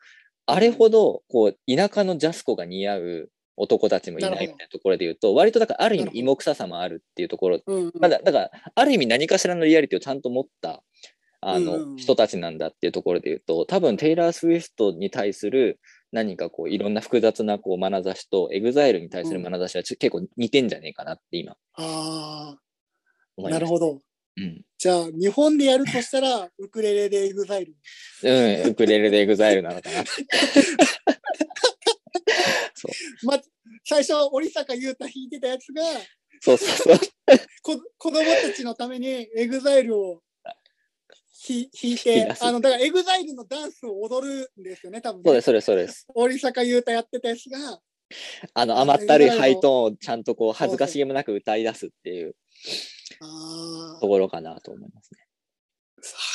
[0.46, 7.62] あれほどこう田舎のジャスコが似合う男たちもいないみたいなところで言うと割とだからある意味芋臭さもあるっていうところ。
[7.66, 7.92] うんうん。
[8.00, 10.84] まだだからある意味何かしらのリアリティをちゃんと持った
[11.42, 15.80] あの、人たちなんだっていうところで言うと多分テイラー・スウィフトに対する
[16.12, 22.60] 何かこういろんな複雑なこう眼差しとエグザイルに対する眼差しはちょ結構似てんじゃねえかなって今ああ。
[23.38, 24.02] なるほど。
[24.38, 27.74] うん、じゃあ、日本でやるとしたら、ウクレレでエグザイル。
[28.24, 30.04] うん、ウクレレでエグザイルなのかな。
[33.24, 33.40] ま、
[33.86, 35.82] 最初、折坂悠太弾いてたやつが、
[36.42, 37.08] そうそうそう。
[37.62, 40.22] こ子供たちのためにエグザイルを
[41.46, 45.24] ひ弾いてあの、だからエグザイルのダンスを踊るんですよね、多分、ね。
[45.26, 46.08] そうです、そうです、そうです。
[46.16, 47.80] 折坂悠太やってたやつが、
[48.54, 52.36] あの甘ったるいハイトーンをちゃんとこう恥ずかしげもなく歌い出すっていう
[53.20, 55.10] あところかなと思います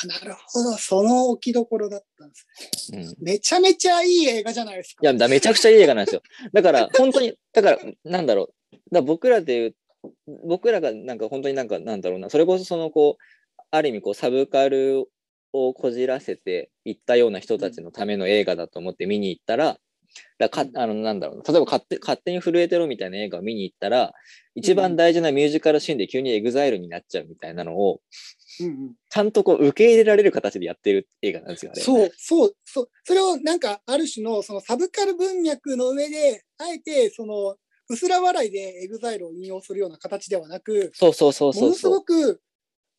[0.03, 2.97] あ、なるほど、その置きどころだったんですね。
[2.99, 3.05] ね。
[3.05, 4.99] うんめちゃめちゃいい映画じゃないですか。
[5.03, 6.21] いや、だめちゃくちゃいい映画なんですよ。
[6.51, 8.77] だから、 本当に、だから、なんだろう。
[8.91, 9.75] だ僕らで言う、
[10.45, 13.23] 僕らがなんか本当になんか、なんだろうな、それこそその、こう、
[13.71, 15.09] ある意味、こう、サブカル
[15.53, 19.77] をこじらせていったような人たちのための映画だと思って見に行ったら、
[20.37, 24.11] だからかあのなんだろうな例えば勝手勝手に震えてろみたいな映画を見に行ったら
[24.55, 28.01] 一番大事なミュージカルシーンで急にエグザイルになっちゃうみたいなのを
[28.59, 31.81] うんうんちゃんとこう受け入れられる形でやってる映画なんですよあれ。
[31.81, 32.89] そう、そう、そう。
[33.03, 37.57] それをなんか、ある種のそのサブカル文脈の上で、あえて、その、
[37.89, 41.99] 薄ら笑いでエグザイルを引用するような形ではなく、そうそうそうものすそうそう。
[41.99, 42.41] ごく、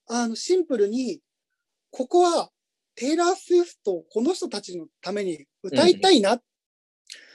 [0.08, 1.20] あの、シンプルに、
[1.90, 2.50] ここは、
[2.94, 6.40] テイラー・スウィフトをこの人たちのために歌いたいな、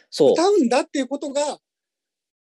[0.09, 1.59] そう歌うんだっていうことが、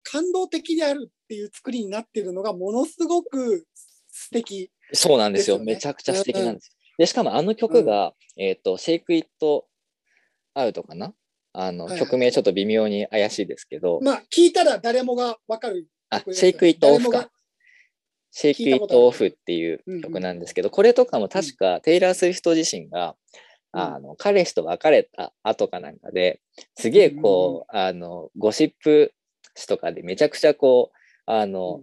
[0.02, 3.66] 感動的であるっていう作りになっているのが、ものすごく
[4.10, 4.70] 素敵。
[4.92, 5.58] そうなんですよ。
[5.58, 6.74] めちゃくちゃ素敵なんですよ。
[6.98, 9.66] で、しかもあの曲が、えっ、と、シェイク・イット・
[10.54, 11.14] アウトかな？
[11.52, 15.88] あの、はいはい曲名ちょっと微妙に怪しいですけど、まあ、聞いたら誰もがわかる。
[16.10, 17.30] あ、シェイク・イット・オフか。
[18.30, 23.16] シェイク・イット・オフっていう曲なんですけど、これとかも確かテイラー・スウィフト自身が、
[23.74, 23.80] うん。
[23.80, 26.40] あの彼氏と別れた後かなんかで
[26.74, 29.12] すげえこう、あのゴシップ
[29.54, 31.82] 誌とかでめちゃくちゃこうあの、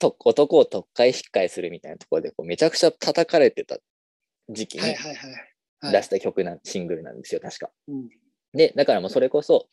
[0.00, 3.78] と男を特会引っかえするみたいなところでこうめちゃくちゃ叩かれてた
[4.48, 4.82] 時期に
[5.90, 7.70] 出した曲な、シングルなんですよ確か。
[7.88, 8.08] うん。
[8.52, 9.66] でだからもうそれこそ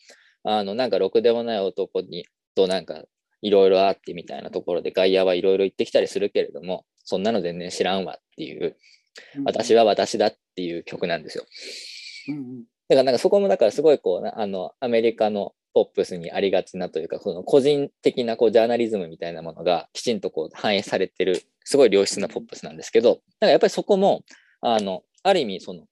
[0.43, 3.03] あのなんかろくでもない男にとなんか
[3.41, 8.75] いろいろあってみたいなところで外野はいろいろ言ってきたりするけれどもそんなの全然知らんわっていう
[9.45, 11.45] 私は私だっていう曲なんですよ。
[12.29, 24.23] うんうんだからなんかそこもだからすごいこうなあのアメリカのポップスにありがちなというかその個人的なこうジャーナリズムみたいなものがきちんとこう反映されてるすごい良質なポップスなんですけどだからやっぱりそこも
[24.59, 25.85] あのある意味その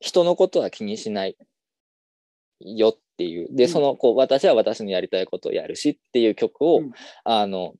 [0.00, 1.36] 人のことは気にしない
[2.60, 3.48] よっていう。
[3.54, 3.70] でうん。
[3.70, 6.92] そのこう私は私のやりたいことをやるしっていう曲を、うん。
[7.24, 7.74] あの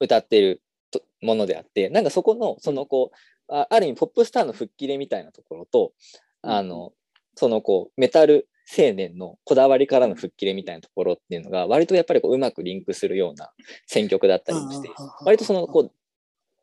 [0.00, 5.92] 歌ってるとものであってなんかそこのそのこうあある意味ポップスターの吹っ切れみたいなところと
[6.42, 6.92] あの、
[7.34, 13.50] そのこうメタル青年のこだわりからの吹っ切れみたいなところっていうのが割とやっぱりこううまくリンクするような
[13.86, 14.90] 選曲だったりもして
[15.24, 15.92] 割とそのこう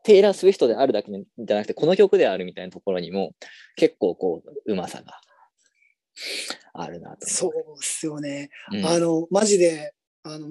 [0.03, 3.31] テイラー・スウィフトであるだけじゃなくてこの曲であるみたいなところにも
[3.75, 5.19] 結構こううまさが
[6.73, 8.49] あるなとそう思ですよね。
[8.71, 8.77] う。
[8.77, 10.49] うんあの、マジで、あの、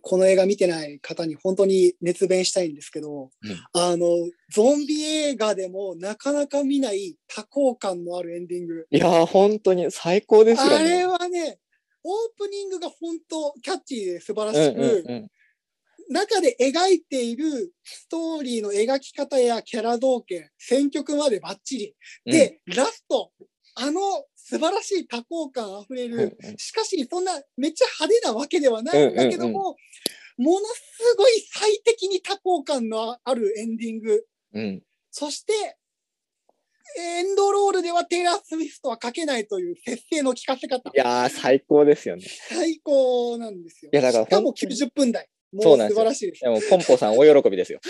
[0.00, 4.06] この映画見てない方に本当に熱弁したいんですけど、うんあの、
[4.50, 8.86] ゾンビ映画でもなかなか見ない多幸感のあるエンディング。
[8.90, 11.06] いやー本当に最高ですよあれね。
[11.06, 11.58] はね、
[12.02, 15.30] オープニングが本当キャッチーで素晴らうんしく、うんうん
[16.10, 21.94] 中で描いているストーリーの描き方やキャラ造形、選曲までバッチリ。
[22.30, 23.32] で、ラスト、
[23.76, 24.00] あの
[24.46, 29.74] 素晴らしい多幸感あふれうんる、しかしそんなめっちゃ派手なわけではないんだけども、
[30.36, 34.26] ものすごい最適に多幸感のあるエンディング。
[34.52, 34.82] うん。
[35.10, 35.78] そして、
[36.98, 40.92] エンドロールではテイラー・スウィフトは書けないという節制の聞かせ方い。
[40.94, 42.24] やー、最高ですよね。
[42.50, 43.90] 最高なんですよ。
[43.94, 45.26] いやだからしかも本当に90分台。
[45.54, 46.40] もそう素晴らしいです。
[46.40, 47.80] でも、ポンポさん大喜びですよ。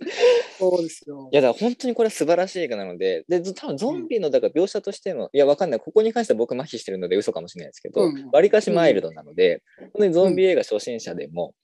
[0.58, 1.36] そうですよい。
[1.36, 5.80] や、だから本当にこれは素晴らしい映画なので、で、ず多分ゾンビのだから描写としての、いや、わかんない。
[5.80, 11.54] ここに関しては僕麻痺してるので嘘かもしれないですけどうん、わり、かしマイルドなので、本当にゾンビ映画初心者でも、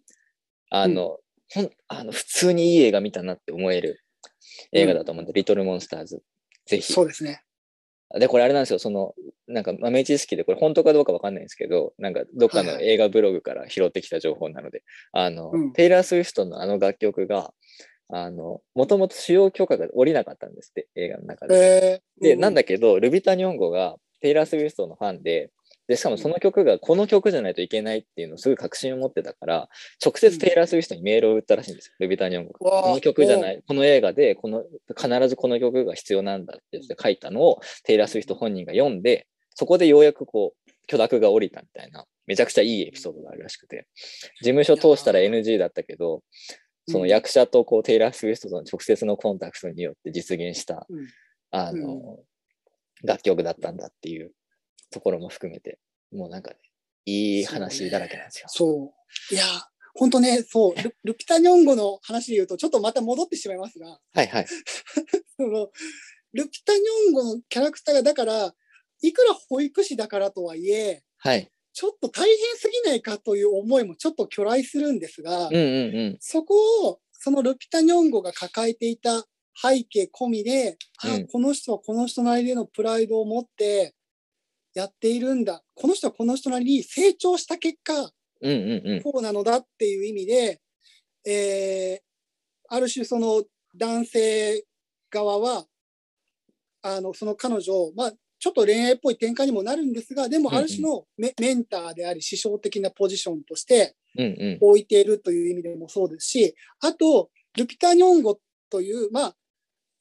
[0.71, 1.19] あの、
[1.51, 4.01] ほんあの普通にいい映画見たなって思える
[4.73, 6.23] 映画だと思うんで、リトルモンスターズ、
[6.67, 6.93] ぜひ。
[6.93, 7.43] そうですね。
[8.19, 9.15] で、これあれなんですよ、その、
[9.47, 17.53] なんか豆知識で、これ本当かどうかわかんないんですけど、なんかどっかのはいはい映画ブログから拾ってきた情報なので、あの、うんテイラー・スウィフトのあの楽曲が、
[18.11, 22.03] あの、もともと使用許可が下りなかったんですって、映画の中で。
[22.21, 22.25] えー。
[22.25, 25.51] で、なんだけど、ルビタ・ニョンゴがテイラー・スウィフトのファンで、
[25.89, 29.69] で、しかもその曲がこの曲じゃないといけないっていうのをすごい確信を持ってたから、
[30.05, 32.83] 直接テイラー・スウィフトにメールを打ったらしいんですよ、ルビタ・ニョンゴが。
[32.83, 34.65] この曲じゃない、この映画でこの
[34.97, 43.87] 必ずこの曲が必要なんだって言って書いたのをテイラー・スウィフト本人が読んで、そこでようやくこう、許諾が下りたみたいな、めちゃくちゃいいエピソードがあるらしくて、
[44.41, 46.23] 事務所通したら NG だったけど、
[46.89, 51.07] その役者とこうテイラー・スウィフトとの直接のコンタクトによって実現した、うん
[51.51, 52.19] あの、
[53.03, 54.33] 楽曲だったんだっていう
[54.91, 55.79] ところも含めて、
[56.13, 56.57] もうなんかね、
[57.07, 58.47] いい話だらけなんですよ。
[58.49, 58.95] そ
[59.31, 59.35] う。
[59.35, 59.45] いや、
[59.95, 64.47] 本当ね、そう、ルルピタニョンゴの話で言うと、ちょっとまた戻ってしまいますが、はいはい。
[65.37, 65.71] その
[66.33, 68.55] ルピタニョンゴのキャラクターが、だから、
[69.01, 71.51] いくら保育士だからとはいえ、はい。
[71.79, 75.61] ちょっと大変すぎないかという思いもちょっと巨来するんですが、うんうんう
[76.15, 76.17] ん。
[76.19, 79.23] そこを、そのルピタニョンゴが抱えていた
[79.55, 83.95] 背景込みで、あうんこの人はこの人なりでのプライドを持って
[84.75, 85.63] やっているんだ。
[85.77, 88.11] この人はこの人なりに成長した結果、うん
[88.43, 89.03] うんうん。
[89.05, 90.61] こうなのだっていう意味で、
[91.25, 92.09] えー
[92.71, 93.45] ある種その
[93.77, 94.65] 男性
[95.11, 95.65] 側は、
[96.83, 104.59] あの、その彼女を、まあ、ちょっと恋愛っぽい展開にもなるんですが、でもうんうんある種のメ,、メンターであり、師匠的なポジションとしてうんうん。
[104.61, 108.39] 置いているという意味でもそうですし、あと、ルピタ・ニョンゴ
[108.71, 109.37] という、まあ、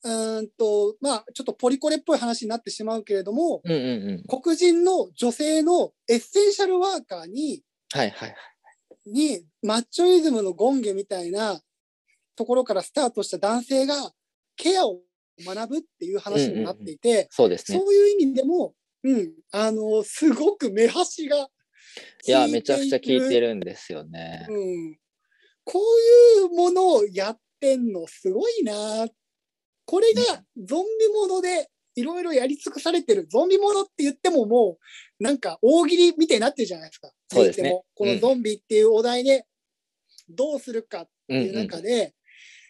[0.04, 4.42] うーんと、まあ、ちょっとポリコレっぽい話になってしまうけれども、うんうんうん。
[4.42, 8.36] 黒人の女性のエッセンシャルワーカーに、はいはい。
[9.06, 11.62] にマッチョイズムの権下みたいな
[12.36, 14.12] ところからスタートした男性が
[14.58, 15.00] ケアを
[15.46, 17.78] 学ぶっていう話になっていて、そうですね。
[17.78, 18.74] そういう意味でも、
[19.04, 21.48] うん、あの、すごく目端が
[22.28, 23.50] いや、めちゃくちゃ聞いてる。
[23.50, 24.46] るんですよね。
[24.50, 24.98] うん。
[25.64, 29.08] こういうものをやってんのすごいな。
[29.86, 30.22] これが
[30.58, 33.28] ゾンビものでいろいろやり尽くされてる。
[33.30, 34.78] ゾンビものって言ってもも
[35.20, 37.10] う、なんか大喜利みたいになってるじゃないですか。
[37.30, 39.46] そうですねこのゾンビっていうお題で
[40.30, 41.68] どうするかっていううんうん。
[41.68, 42.14] 中で、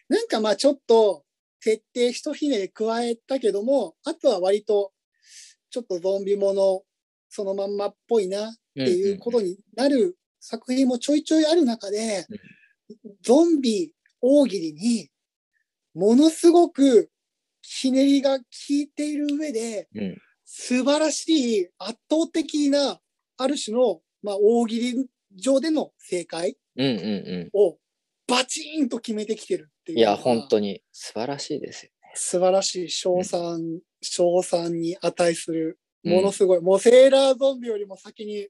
[0.08, 1.24] なんかまあちょっと
[1.60, 4.92] 設定ひとひねり加えたけども、あとは割と
[5.70, 6.82] ちょっとゾンビもの
[7.28, 12.26] そのまんまっぽいなっていうことになる作品もちょいちょいある中で、
[13.22, 15.08] ゾンビ大喜利に
[15.94, 17.10] ものすごく
[17.60, 19.88] ひねりが効いている上で、
[20.44, 22.98] 素晴らしい圧倒的な
[23.36, 26.56] ある種の、まあ、大喜利上での正解
[27.52, 27.76] を
[28.28, 29.98] バチーンと決めてきてるっていん。
[29.98, 36.14] いや、本当に素晴らしいですよ素晴らしい賞賛、賞賛に値するね。
[36.14, 38.48] ものすごい、もうセーラーゾンビよりも先に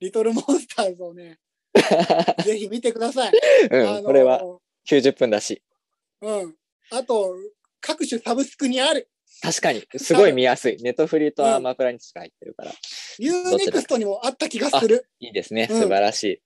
[0.00, 1.38] リトルモンスターズをね
[2.44, 3.32] ぜひ見てください。
[3.70, 4.42] うん、これは
[4.88, 5.62] 90分だし。
[6.20, 6.56] うん。
[6.90, 7.34] あと、
[7.80, 9.08] 各種サブスクにある。
[9.42, 10.76] 確かに、すごい見やすい。
[10.82, 12.72] ネットフリーとアマプラにしか入ってるから。
[13.18, 15.08] ユーネクストにもあった気がする。
[15.18, 15.66] いいですね。
[15.70, 16.42] うん素晴らしい。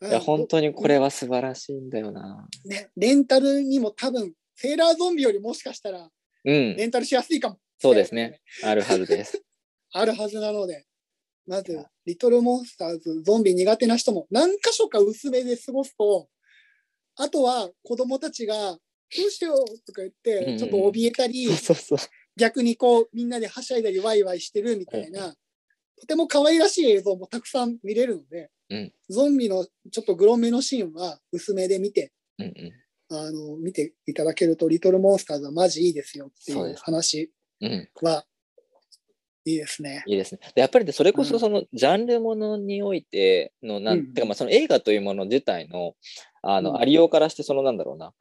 [0.00, 2.48] うんいや、本当にこれは素晴らしいんだよな。
[2.64, 6.08] ね、レンタルにも多分、セーラーゾンビよりもしかしたら、
[6.44, 6.76] うん。
[6.76, 7.58] レンタルしやすいかも。
[7.78, 8.40] そうですね。
[8.62, 9.42] あるはずです。
[9.92, 10.84] あるはずなので、
[11.46, 16.28] まず、リトルモンスターズ、ゾンビ苦手な人も何箇所か薄めで過ごすと、
[17.16, 18.78] あとは子供たちが、
[19.16, 21.46] どうしようとか言って、ちょっと怯えたり。
[22.36, 25.36] 逆にこう、みんなではしゃいだりワイワイしてるみたいな、
[26.00, 28.92] とても可愛らしい映像もたくさん見れるので、うん。
[29.08, 32.72] ゾンビのちょっとグロめのシーンは薄めで見て、うんうん。
[33.16, 38.24] あの、見ていただけると、リトルモンスターズはマジいいですよっていう話うん、は、
[39.44, 40.02] いいですね。
[40.06, 40.40] いいですね。
[40.54, 41.26] でやっぱりねそれこうん。
[41.26, 44.14] そそのジャンルものにおいてのなん、うん。
[44.14, 45.94] てかまあその映画というもの自体の
[46.42, 46.76] あの、うん。
[46.78, 48.12] ありようからしてそのなんだろうな。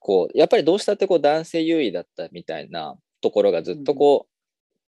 [0.00, 4.34] こうやっぱりどうしたってこう男性優位だったみたいなところがずっとこう、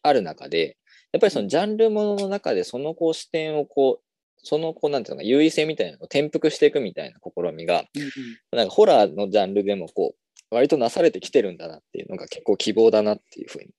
[0.01, 0.77] ある中で、
[1.13, 4.05] やっぱりそのジャンルものの中でそのこう視点をこう、
[4.47, 8.09] そのこうなんていうのか優位性みたいなのを転覆していくみたいな試みが、うんうん。
[8.51, 13.69] なんかホラーのジャンルでもこう、割となされてきてるんだなっていうのが結構希望だなっていうふうに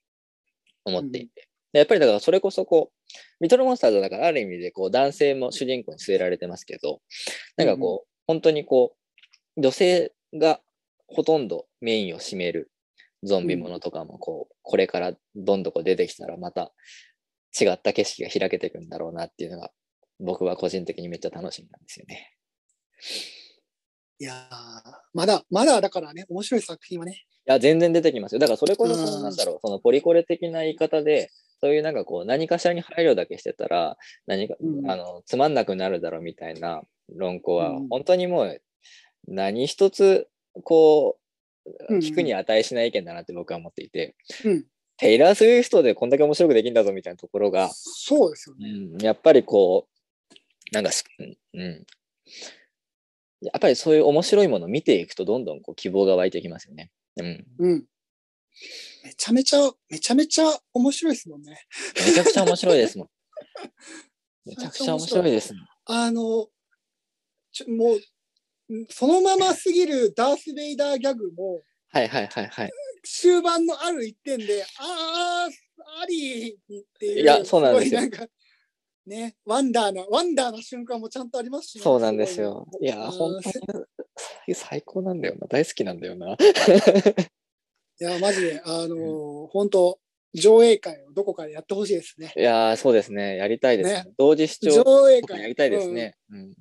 [0.85, 1.49] 思っていて。
[1.73, 7.01] でやっぱりだからそれこそこう、リトルモンスターズだからある意味でこう男性も主人公に据えられてますけど、
[7.57, 8.97] なんかこう、本当にこ
[9.57, 10.61] う、女性が
[11.07, 12.73] ほとんどメインを占める
[13.23, 16.73] ゾンビものとかもこう、これからどんどんこう出てきたらまた
[17.59, 19.71] 違った景色が開けていくんだろうなっていうのが
[20.19, 22.33] 僕は個人的にめっちゃ楽しみなんですよね。
[24.19, 27.25] いやーまだ、まだだからね、面白い作品はね。
[27.49, 28.39] いや、全然出てきますよ。
[28.39, 33.97] だからそれこそそなんだろう、そのポリコレ的な言い方で、そういうなんかこう、何かしらに配慮だけしてたら、
[34.27, 36.83] 何か、うんあの、つまんなくなるだろうみたいな
[37.15, 38.63] 論考はうん、本当にもう、
[39.29, 40.29] 何一つ、
[40.65, 41.21] こう、
[41.89, 44.15] うん聞くに値しない意見だなって僕は思っていて、
[44.45, 44.65] うん。
[44.99, 48.97] テイラー・スウィフトでこんだけ面白くできるんだぞみたいなところが、そうですようね。
[48.97, 49.96] ん、やっぱりこう、
[50.73, 51.87] なんかし、うんうん、
[53.43, 56.91] やっぱりそういう面白いものを見ていくと、どんどんこう希望が湧いてきますよね。
[57.17, 57.47] うん。
[57.59, 57.85] うん。
[59.05, 61.67] めちゃめちゃ、めちゃめちゃ面白いですもんね。
[61.95, 63.09] めちゃくちゃ面白いですもん。
[64.47, 65.67] めちゃくちゃ面白いですもん。
[65.85, 66.49] あの、
[67.53, 72.71] ちょもう、んそのまますぎるダース・ベイダーギャグも、はいはいはいはい。
[73.05, 75.49] 終盤のある一点で、ああ、
[76.03, 76.59] ありっ
[76.99, 77.21] ていう。
[77.21, 78.27] いやそうなんですよごいなんか、
[79.07, 82.67] ね、ワンダーな、ワンダーな瞬間もちゃんとありますしね、そうなんですよ。
[82.81, 83.79] いや、うん本当
[84.49, 85.47] に最高なんだよな。
[85.47, 86.37] 大好きなんだよな。
[87.99, 89.99] いや、マジで、あのー本当
[90.35, 92.33] 上映会をどこかでやってほしいですね。
[92.37, 93.37] いやー、そうですね。
[93.37, 94.05] やりたいですね。
[94.05, 95.41] ね同時視聴上映会。
[95.41, 96.17] やりたいですね。
[96.31, 96.55] うんうん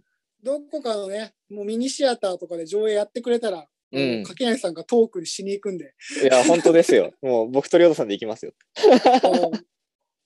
[0.44, 7.14] どこかのね、もうミニシアターとかで上映やってくれたら、うんあの柿内さんがトークにしに行くんで、いや、本当ですよ。
[7.24, 8.54] もう僕とりょうとさんで行きますよ。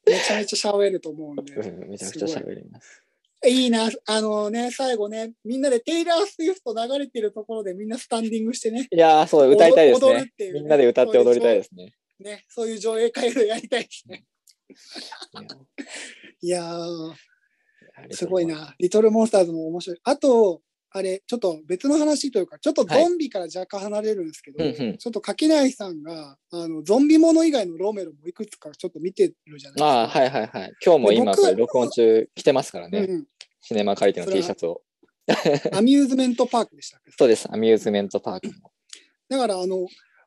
[0.10, 1.53] めちゃめちゃ喋ると思うんで。
[1.53, 3.03] うんめちゃくちゃ喋ります。
[3.47, 10.14] いいな、あのね、最後ね、みんなでテイラー・スウィフト流れてるところでみんなスタンディングしてね、いやー、そう、歌いたいですね。
[10.14, 11.93] ねみんなで歌って踊りたいですね。
[12.20, 14.26] ね、そういう上映会をやりたいですね。
[16.41, 17.14] いいやー、
[18.10, 18.45] やすごい。
[18.45, 18.76] な。
[18.78, 19.99] リトルモンスターズも面白い。
[20.03, 20.62] あと、
[20.92, 29.86] あれ、ちょっと別の話というか、ちょっとゾンビから若干離れるんですけど、うんうんちょっと柿内さんが、あの、ゾンビもの以外のロメロもいくつかちょっと見てるじゃないですか。
[29.86, 30.74] ああ、はいはいはい。
[30.84, 33.00] 今日も今僕これ録音中来てますからね。
[33.00, 33.26] うん
[33.62, 34.82] シネマ借りての T はシャツを。
[35.74, 37.12] アミューズメントパークでしたっけ？
[37.12, 37.48] そうです。
[37.52, 38.54] アミューズメントパークの。
[39.28, 39.86] だから、あの、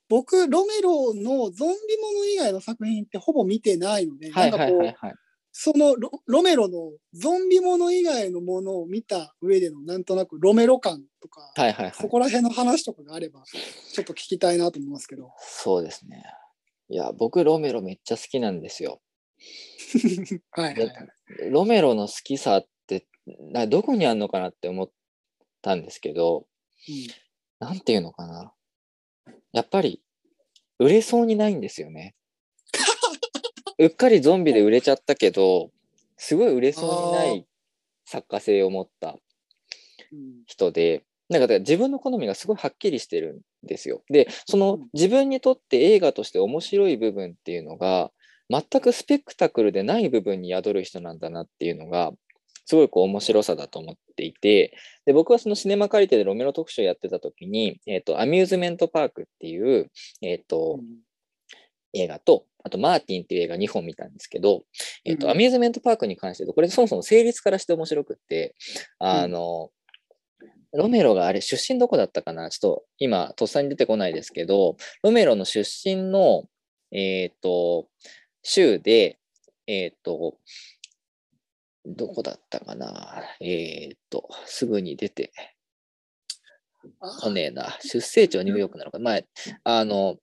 [0.08, 5.14] 僕、ロメロのゾンビもの以外の作品ってほぼ見てないので、はいはいはいはい。
[5.52, 11.94] そのロロメロのゾンビもの以外のものを見た上でのなんとなくロメロ感とか、はいはいはい。
[11.94, 15.30] そこら辺の話とかがあれば、ちょっと聞きたいなと思いますけど。
[15.38, 16.24] そうですね。
[16.88, 19.02] いや、僕、ロメロめっちゃ好きなんですよ。
[20.52, 20.92] はいはいは
[21.46, 21.50] い。
[21.50, 24.90] ロメロの好きさって、などこにあるのかなって思っ
[25.60, 26.46] たんですけど、
[27.60, 28.54] なんていうのかな。
[29.52, 30.02] やっぱり、
[30.78, 32.14] 売れそうにないんですよね。
[33.82, 35.70] うっかりゾンビで売れちゃったけど、
[36.16, 37.46] すごい売れそうにない
[38.04, 39.16] 作家性を持った
[40.12, 40.44] うん。
[40.46, 44.02] 人で、なんかだから自分の好みがすごいはっきりしてるんですよ。
[44.08, 44.88] で、そのうん。
[44.92, 48.12] 自分にとって映画として面白い部分っていうのが、
[48.48, 52.12] 全くスペクタクルでない部分に宿る人なんだなっていうのが、
[52.66, 54.76] すごいこう面白さだと思っていて、
[55.06, 60.78] で、僕はそのシネマ借りてでロメロ特集やってた時に、えっ、と、アミューズメントパークっていう、えっ、と、
[61.92, 64.64] 映画と、あと、マーティンっていう映画2本見たんですけど、
[65.04, 65.32] えっ、と、うん。
[65.32, 68.54] アミューズメントパークに関して言うと、これそもそも成立からして面白くって、
[68.98, 69.70] あの、
[70.72, 72.48] ロメロがあれ、出身どこだったかな？
[72.50, 76.44] ちょっと今、とっさに出てこないですけど、ロメロの出身の、
[76.92, 77.88] えっ、と、
[78.42, 79.18] 州で、
[79.66, 80.38] えっ、と、
[81.84, 83.22] どこだったかな？
[83.40, 85.32] えっ、と、すぐに出て
[87.00, 87.76] あこねえな。
[87.80, 88.98] 出生地はニューヨークなのか。
[88.98, 89.20] まあ、
[89.64, 90.16] あの、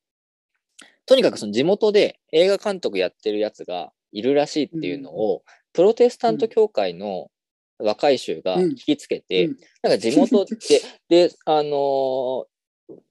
[1.10, 5.42] とにかくその地元で映画監督やってるやつがいるらしいっていうのを、
[5.74, 7.32] プロテスタント教会の
[7.80, 9.58] 若い衆が聞きつけて、うん。
[9.82, 10.56] なんか地元で、
[11.10, 12.46] で、あのー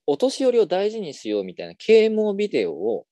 [0.07, 3.07] お年寄りを大事にしようみたいな啓蒙ビデオを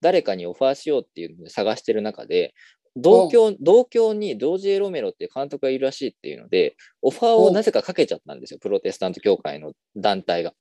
[0.00, 2.54] 誰かにオファーしようっていうので探してる中で、
[2.94, 10.54] 同郷同郷にドージエ・ロメロっていう監督がいるらしいっていうので、オファーをなぜかかけちゃったんですよ、プロテスタント教会の団体が。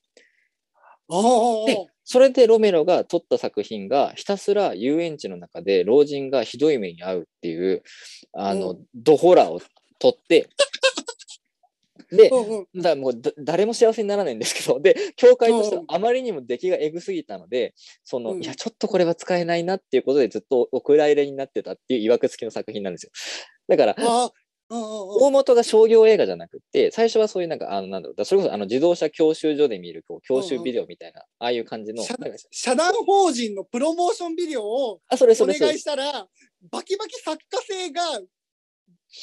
[1.65, 7.83] で、それでロメロが撮った作品が、ひたすら遊園地の中で老人がひどい目に遭うっていう、
[8.33, 9.59] あうの、ドホラーを
[9.99, 10.47] 撮って、
[12.11, 12.29] で、
[12.75, 18.43] だもうだ誰も幸せにならないんですけど、で、教会としてはうんあまりにも出来がエグすぎたので、その、うん。
[18.43, 23.11] いや、ちょっとこれは使えないなっていうことでずっとお蔵入れになってたっていう曰く付きの作品なんですよ。
[23.67, 23.95] だから、
[24.69, 32.03] 大元が商業映画じゃなくて、最初はそういうなんか、あの、なんだろう、だそれこそあの自動車教習所で見るこう教習ビデオみたいな、ああいう感じの、
[32.51, 35.79] 社団法人のプロモーションビデオをあ、それそお願い。
[35.79, 36.27] したら、
[36.71, 38.01] バキバキ作家性が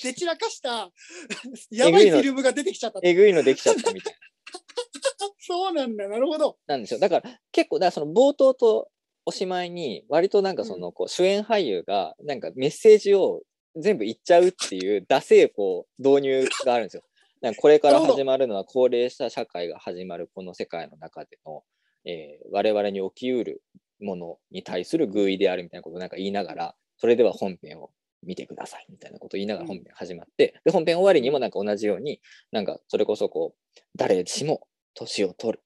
[0.03, 0.91] で散らかした
[1.71, 3.01] やばいフィルムが出てきちゃった。
[3.03, 4.15] えぐいのできちゃったみたい
[5.41, 6.57] そうなんだ、なるほど。
[6.67, 7.01] なんですよ。
[7.01, 8.89] だから結構、だその冒頭と
[9.27, 13.43] おしまいに、割となんかそのこう主演俳優がなんかメッセージを
[13.77, 17.03] 全部言っちゃうっていう、ダセえこう導入があるんですよ。
[17.41, 21.65] なんかこれから始まるのは高齢者社会が始まるこの世界の中での、
[22.05, 23.63] えー我々に起きうる
[24.01, 27.91] ものに対する偶意であるみたいなことをなんか言いながら、それでは本編を
[28.23, 32.21] 見てくださいみたいなことを言いながら本編始まって、で、本編終わりにもなんか同じように、
[32.51, 35.63] なんかそれこそこう、誰しも年を取る。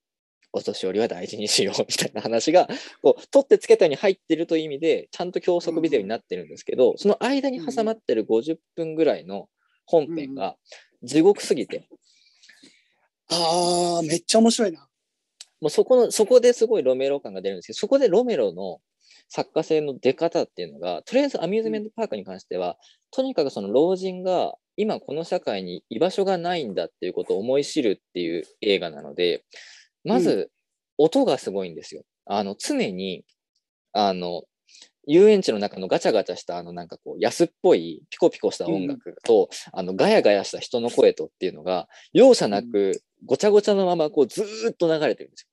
[0.57, 2.67] お年寄りは大事にしようみたいな話が、
[3.01, 9.49] こう、取ってつけたように入ってるという意味で、ちゃんと教則ビデオになってるんですけど、その間に挟まってる50分ぐらいの
[9.85, 10.55] 本編が
[11.03, 11.87] 地獄すぎて、
[13.29, 14.87] ああ、めっちゃ面白いな。
[15.59, 18.79] もうそこの、そこですごいロメロ感が出るんですけど、そこでロメロの
[19.29, 22.77] 作家性の出方っていうのが、とりあえずアミューズメントパークに関しては、
[23.11, 29.43] とにかくその老人が今この社会に居場所がないんだっていうことを思い知るっていう映画なので、
[30.07, 30.49] まず
[30.97, 32.03] 音がすごいんですよ。
[32.25, 33.23] あの、常に、
[33.93, 34.43] あの、
[35.07, 45.47] 遊園地の中のガチャガチャしたあのなんかこう安っぽいピコピコした音楽と、あのガヤガヤした人の声とっていうのが容赦なくごちゃごちゃのままこうずーっと流れてるんです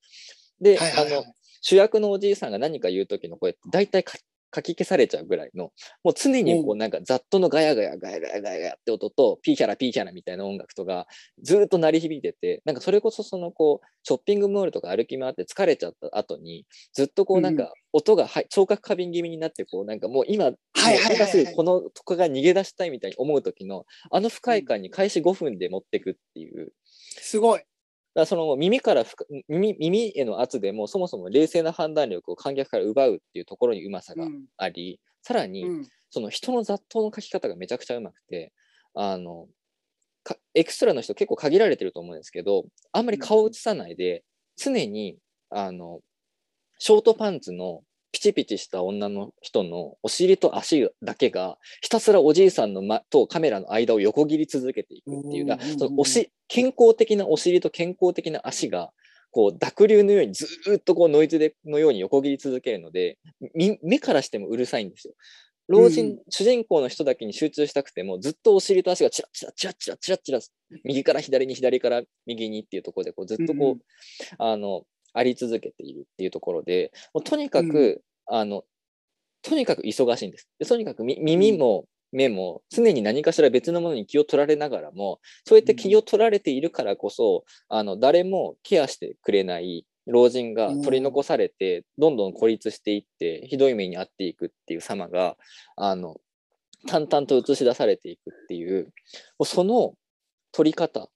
[0.60, 0.76] よ。
[0.76, 1.24] で、あの
[1.60, 4.04] 主役のおじいさんが何か言う時の声って大体
[4.54, 5.72] かかき消されちゃうぐらいの
[6.04, 11.06] もう常にこうなんかざっとのガヤガヤガヤガヤガヤって音とピーキャラピーキャラみたいな音楽とか
[11.42, 17.52] ずーっと鳴り響いててなんかそれこそそのこうショッピングモールとか歩き回って疲れちゃった後にずっとこうなん。
[17.52, 21.14] うんか音がはい聴覚過敏気味になってこうなんかもう今もうはいはいはい。
[21.14, 26.72] はい今すぐこのとこが逃げ出したいみたいに思う時のあの不快感に開始5分で持ってくっていう。
[26.86, 27.62] すごい。
[28.14, 29.04] だその耳から
[29.48, 34.44] 耳耳への圧でもそもそも冷静な判断力を観客から奪うっていうところにうまさがうん。
[34.56, 35.88] あり、さらにうん。
[36.10, 38.52] その人の雑踏の書き方がめちゃくちゃうまくて
[38.94, 39.48] あの
[40.22, 44.22] かエクストラの人結構限られてると思うんですけどあんまり顔を映さないで
[44.56, 45.18] 常に
[45.50, 46.00] あの
[46.78, 47.82] ショートパンツの
[48.14, 58.90] ピチピチした女の人のお尻と足だけがひたすらおじいさんの、ま、とカメラの間を横切り続けていくっていうだうんうんうんそのおし健康的なお尻と健康的な足が
[59.32, 63.18] こう濁流のようにずーっとこうノイズでのように横切り続けるので
[63.52, 65.14] み目からしてもうるさいんですよ。
[65.66, 66.18] 老人、うん。
[66.28, 70.40] 主人公の人だけに集中したくてもずっとお尻と足がチラチラチラチラチラチラ
[70.84, 73.80] 右から左に左から右にっていうところでこうずっとこう、うんうん。
[74.38, 74.84] あの
[75.14, 78.64] あり続けているっていうところでもうとにかく、あの
[79.42, 80.48] とにかく忙しいんです。
[80.58, 95.36] でとにかくみ耳も目も常に何かしら別のものに気を取られながらもそうやって気を取られているからこそ、あの誰もケアしてくれない老人が取り残されて、どんどん孤立していってひどい目に遭っていくっていう様が
[95.76, 96.16] あの
[96.86, 98.90] 淡々と映し出されていくっていうも
[99.40, 99.94] うその
[100.52, 101.08] 撮り方な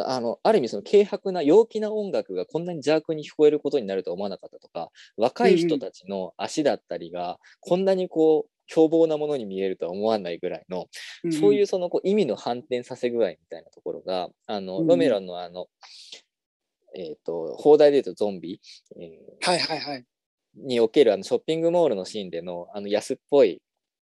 [0.00, 10.86] あのある意味その軽薄な陽気な音楽がこんなに邪悪に聞こえることになるとは思わなかったとか若い人たちの足だったりがこんなにこう凶暴なものに見えるとは思わないぐらいの
[11.30, 15.66] そういううそのこう意味の反転させ具合みたいなところがあの、うんロメロのあの、
[16.96, 18.60] えっと放題で言うとゾンビ、
[18.96, 19.10] えーん。
[19.40, 20.04] はいはいはい。
[20.56, 23.60] におけるあのショッピングモールのシーンでのあの安っぽい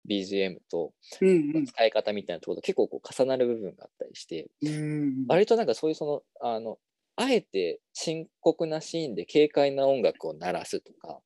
[0.09, 4.69] BGM とうん使い方みたいなところと結構こう重なる部分があったりして、うん。
[4.69, 6.77] うん割となんかそういうそのあの
[7.15, 11.19] あえて深刻なシーンで軽快な音楽を鳴らすとか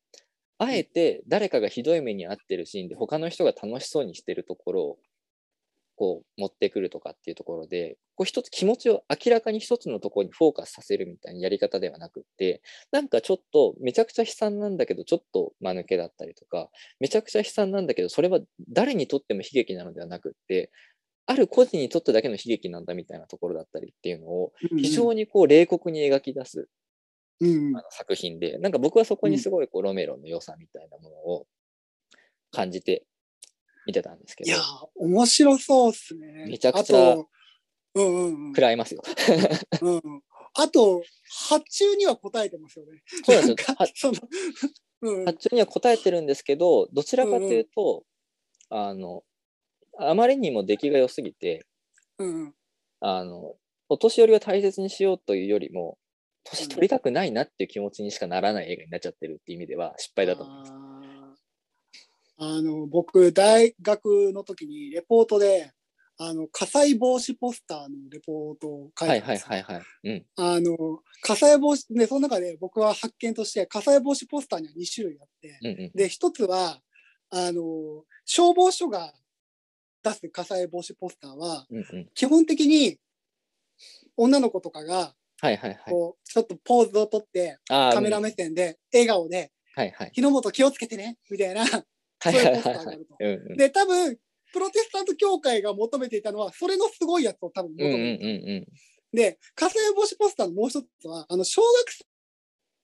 [0.60, 4.98] あえて誰かがひどい目に遭ってるシーンで他の人が楽しそうにしてるところを
[5.98, 16.70] こう持ってくるとかっていうところでこう一つ気持ちを明らかに一つのところにフォーカスさせるみたいなやり方ではなくってなんかちょっとめちゃくちゃ悲惨なんだけどちょっと間抜けだったりとか
[17.00, 18.40] めちゃくちゃ悲惨なんだけどそれは
[18.70, 20.72] 誰にとっても悲劇なのではなくって
[21.26, 26.70] ある個人にとってだけの悲劇なんだみたいなところだったりっていうのを非常にこう冷酷に描き出す
[27.40, 27.76] うん。
[27.76, 31.46] あの作品で、なんか僕はそこにすごいこうロメロの良さみたいなものを
[32.52, 33.06] 感じて
[33.88, 34.60] 見てたんですけどいや、、
[34.96, 36.46] 面白そうっすね。
[36.48, 37.26] めちゃくちゃうん
[37.96, 38.52] うんうん。
[38.54, 39.02] 食らいますよ。
[39.82, 40.02] うんうん、
[40.54, 41.02] あと、
[41.50, 43.02] 発注には答えてますよね。
[43.26, 43.76] そうなんですよ。
[43.78, 44.20] はその
[45.02, 48.04] うん発注には答えてるんですけど、どちらかというと、
[48.70, 49.24] あの、
[50.00, 51.66] あまりにも出来が良すぎて、
[52.20, 52.54] うん
[53.00, 53.56] あの、
[53.90, 55.98] お年寄りを大切にしようというよりも、
[56.44, 60.87] 年取りたくないなっていう気持ちにしかならない映画になっちゃってるっていう意味では失敗だと思います。
[62.40, 65.72] あの僕大学の時にレポートで
[66.20, 69.82] あの火災防止ポスターのレポートを書いはいはいはいはい。
[70.04, 70.26] うん。
[70.36, 75.92] あの火災防止でその中で僕は発見として火災防止ポスターには2種類あってうんうん。
[75.94, 76.80] で一つは
[77.30, 79.14] あの消防署が
[80.04, 82.10] 出す火災防止ポスターはうんうん。
[82.16, 82.98] 基本的に
[84.16, 85.78] 女の子とかがはいはいはい。
[85.88, 90.12] こうちょっとポーズをとってカメラ目線で笑顔ではいはい。
[90.16, 91.64] 「日の本気をつけてね」みたいな
[92.20, 92.98] はいはいはいはい。
[93.20, 93.58] うんうん。
[93.58, 94.18] で多分
[94.54, 98.68] プロテスタント教会が求めていたのはそれのすごいやつを多分求うんうんめていた、うんうん。
[99.14, 102.06] で火災防止ポスターのもう一つはあの小学生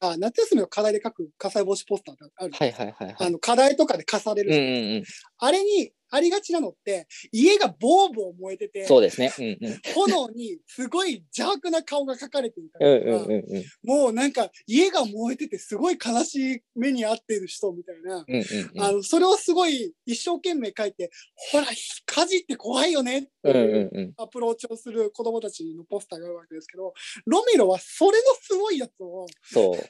[0.02, 3.16] が夏休みの課題で書く火災防止ポスターがある、はいはいはいはい。
[3.20, 5.04] あの課題とかで課されるうんうんうん。
[5.38, 9.34] あれにありがちなのって家がボーボー燃えててそうですね。
[9.40, 9.80] うんうん。
[9.96, 13.64] 炎にすごい邪悪な顔が描かれていたうんりとか、うんうんうん。
[13.84, 18.44] もうなんか家が燃えててすごい悲しい目に遭っている人みたいな、うんうん
[18.82, 21.12] あのそれをすごい一生懸命書いて
[21.52, 21.66] ほら
[22.06, 24.14] 火事って怖いよねっていう。
[24.18, 26.94] アプローチをする子供たちのポスターがあるわけですけど
[27.26, 29.84] ロメロはそれのすごいやつをそう。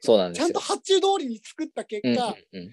[0.00, 0.60] そうなんでちゃんと。
[0.60, 2.70] 発注通りに作った結うんうん果、うん。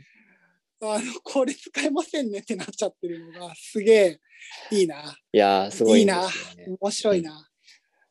[0.93, 4.19] あのこれ使えませんねってなっちゃってるのがすげえ
[4.71, 5.17] いいな。
[5.33, 6.77] いやー、すごいんですよね。
[6.81, 7.49] 面白いな。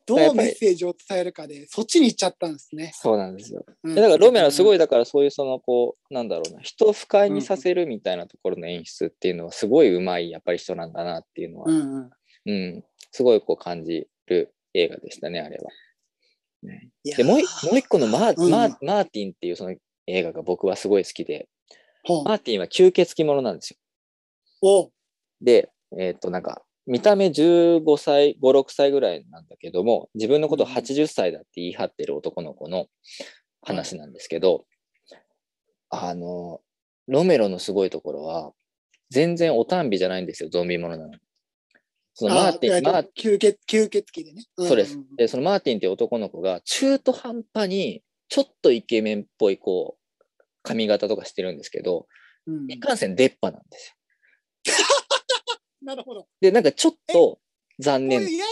[0.06, 2.92] どうメッセージを伝えるかで、そっちに行っちゃったんですね。
[2.94, 3.64] そうなんですよ。
[3.84, 4.76] うんだからロメロはすごい。
[4.76, 12.10] いだからそういうそのこうなんだろうな人を不快にさせるみたいなところの演出っていうのはすごいうまいやっぱり人なんだなっていうのは、ううんん
[12.46, 15.70] うんすごいこう感じる映画でしたねあれは。
[17.16, 19.74] でもういもう一個のマー,、うんマーマーティンっていうその
[20.06, 21.48] 映画が僕はすごい好きで
[22.24, 23.76] マーティンは吸血鬼者なんですよ。
[24.62, 24.90] おう
[25.40, 32.86] でえっ、となんか見た目15歳56歳ぐらいなんだけども自分のことをうん80歳だって言い張ってる男の子の
[33.62, 34.66] 話なんですけど、
[35.90, 36.60] あの
[37.08, 38.52] ロメロのすごいところは
[39.10, 41.18] 全然おたんびじゃないんですよゾンビものなのに。
[42.14, 44.44] そのマーティン、マー吸血吸血鬼でね。
[44.56, 45.16] そうですんん。
[45.16, 50.03] で、そのマーティンっていう男の子が中途半端にちょっとイケメンっぽいこう
[50.64, 52.08] 髪型とかしてるんですけど、
[52.46, 53.96] うんいかんせん出っ歯なんです
[54.66, 54.74] よ。
[55.82, 56.26] なるほど。
[56.40, 57.38] で、なんかちょっと
[57.78, 58.42] 残念こういう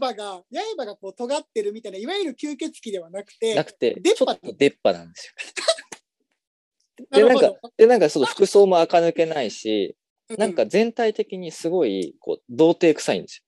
[0.00, 0.42] 刃刃が、
[0.76, 5.34] 刃がこう尖ってるみたいな、いわゆる吸血鬼ではなくて、なくて、出っ歯ちょっと出っ歯なんです
[7.00, 7.04] よ。
[7.10, 9.96] な で、なんかで、なんかその服装も垢抜けないし、
[10.28, 13.44] うなんか全体的にすごい、こう、童貞臭いんです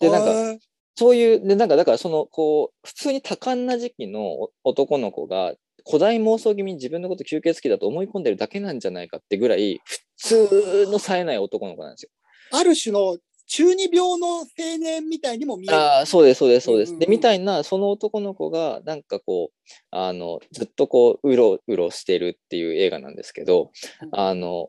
[0.00, 0.08] よ。
[0.08, 0.64] で、なんか、
[0.96, 5.54] そういう、で、なんか、だから、その、こう、普通に多感な時期のお男の子が、
[5.90, 9.80] 古代妄想気味に自分のこと吸血鬼だと思い込んでるだけなんじゃないかってぐらい、
[10.16, 12.10] 普通の冴えない男の子なんですよ。
[12.52, 14.46] ある種の中二病の青
[14.78, 15.76] 年みたいにも見える。
[15.76, 16.96] ああ、そうです、そうです、そうです。
[16.96, 23.72] で、みたいな、その男の子が、なんかこう、あの、ずっとこう、うろうろしてるっていう映画なんですけど、
[24.02, 24.68] うんあの、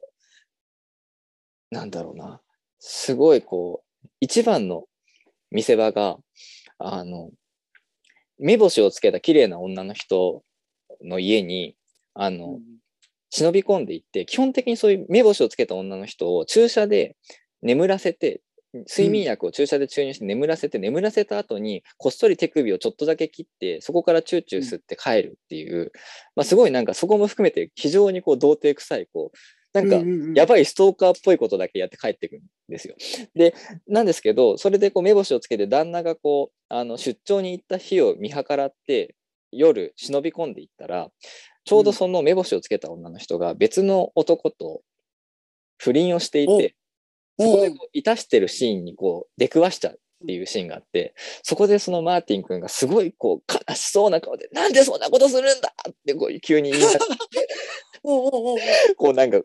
[1.70, 2.42] なんだろうな、
[2.80, 4.86] すごいこう、一番の
[5.52, 6.18] 見せ場が、
[6.80, 7.30] あの、
[8.40, 10.42] 目星をつけた綺麗な女の人
[11.04, 11.76] の家に、
[12.14, 12.62] あの、うん
[13.32, 17.16] 忍び込んでいって、基本的にそういう目星をつけた女の人を注射で
[17.62, 18.42] 眠らせて、
[18.90, 25.92] 睡眠薬を注射で注入して眠らせて、眠らせた後にこっそり手首をちょっとだけ切って、そこからチューチュー吸って帰るっていう、
[26.36, 29.38] まあすごいなんかそこも含めて非常にこう童貞臭い、こう、
[29.74, 32.96] なんかうんうんうんやばいストーカーっぽいことだけやって帰ってくるんですよ。
[33.36, 33.54] で、
[33.88, 39.16] なんですけど、それでこう目星をつけて旦那がこう、あの出張に行った日を見計らって、
[39.52, 41.10] 夜忍び込んでいったら、
[41.64, 44.82] ちょうどその目星をつけた女の人が別の男と
[45.78, 46.76] 不倫をしていて、
[47.38, 57.00] おそこでこういたしてるシーンにこう出くわしちゃうっていうシーンがあって、そこでそのマーティン君がすごいこう悲しそうな顔で、なんでそんなことするんだってこう急に言い出して、
[58.04, 59.42] こうなんか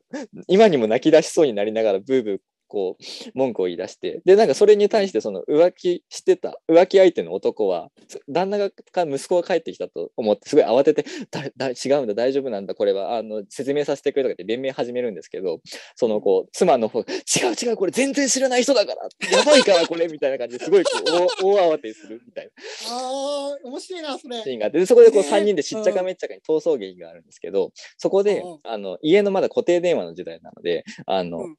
[0.49, 15.61] 今にも泣き出しそうになりながらブーブーこう文句を言い出してでなんかそれに対してその浮気してた浮気相手の男はそ旦那がか息子が帰ってきたと思ってすごい慌てて「だだ違うんだ大丈夫なんだこれはあの説明させてくれ」とかって弁明始めるんですけど
[15.95, 21.11] そのこう妻の方が「違う違うこれ全然知らない人だからやばいからこれ」みたいな感じですごいこう
[21.43, 22.51] 大大慌てするみたいな。
[22.95, 24.43] ああ、面白いな、それ。
[24.43, 28.61] シーンがあってでそこでこうね3人でしっちゃかめっちゃかに逃走劇があるんですけどそこでうん。
[28.65, 31.57] あの家のまだ固定電話の時代なのであの、うん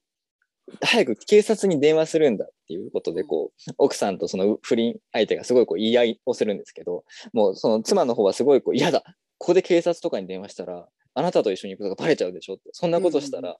[0.81, 7.03] 早く警察に電話するんだっていうことでこう奥さんとその不倫相手がすごいこう言い合いをするんですけど
[7.33, 9.03] もうその妻の方はすごいこう嫌だ。
[9.39, 10.87] ここで警察とかに電話したら
[11.17, 12.69] あなたと一緒に行くことがバレちゃうでしょって。
[12.73, 13.57] そんなことしたら、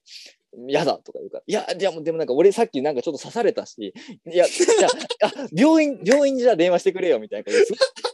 [0.70, 3.96] 嫌だとか言うから、いや、じゃあもうでもなんか俺さっきなんかちょっと刺されたし、
[4.32, 4.88] いや、じゃ
[5.26, 7.58] あ、あ病院、病院にじゃあ電話してくれよみたいなで、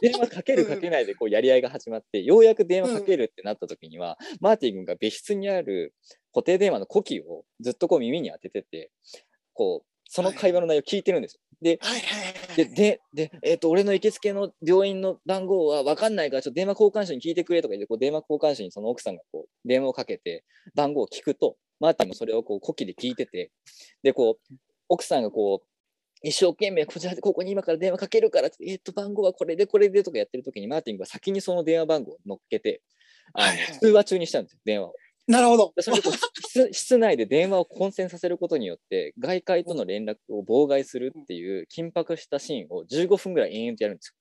[0.00, 5.92] 電話かけるかけないでこうやり合いが始まって、ようやく電話かけるってなった時には、マーティン君が別室にある
[6.32, 8.90] 固定電話の呼気をずっとこう耳に当ててて、
[9.52, 11.40] こう、その会話の内容聞いてるんですよ。
[11.64, 12.56] で、はいはいはい。
[12.56, 20.44] で、で、でえっ、と、俺の行きつけの病院の番号は分かんないから、ちょっと電話交換手に聞いてくれとか言って、こう電話交換手にその奥さんがこう電話をかけて、
[20.74, 23.50] 番号を聞くと、マーティンもそれをこう呼気で聞いてて、
[24.02, 24.54] で、こう、
[24.90, 25.66] 奥さんがこう、
[26.22, 32.82] 一生懸命こちらでここに今から電話かけるからって、えっ、と、番号はこれでこれでとかやってる時に、マーティンが先にその電話番号を乗っけて、
[33.32, 34.94] あのはいはい通話中にしたんですよ、電話を。
[35.26, 35.82] なるほどで。
[35.82, 36.12] それでこう
[36.48, 44.14] 室室内で電話を混戦させることによって外界との連絡を妨害するっていう緊迫したシーンを15分ぐらい延々とやるんです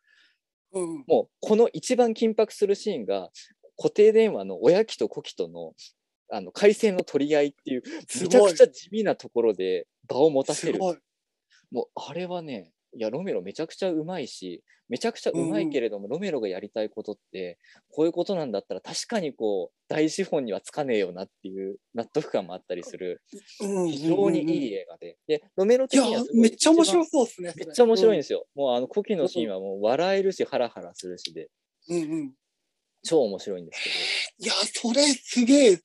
[0.74, 0.82] よ。
[0.82, 1.04] うん。
[1.08, 3.30] もうこの一番緊迫するシーンが
[3.78, 5.74] 固定電話の親機と子機との
[6.30, 7.84] あの回線の取り合いっていう
[8.22, 10.80] めちゃくちゃ地味なところで場を持たせる。
[10.80, 17.58] もうあれはねいやロメロめちゃくちゃうまいしめちゃくちゃうまいけれども、ロメロがやりたいことって
[17.90, 23.22] こういうことなんだったら確かにこう大資本にはつかねえよなっていう納得感もあったりする
[23.62, 24.68] うん非常にいい。
[24.70, 27.48] い映画で、でロメロ的にはめっちゃ面白一そうですね。
[27.50, 31.50] 番めっちゃ面白いんでですよ、もうあの古希のシーンはもう笑えるしハラハラするしで
[31.90, 32.34] うんうん。
[33.04, 33.90] 超面白いんですけ
[34.46, 35.80] どいや、それすげえ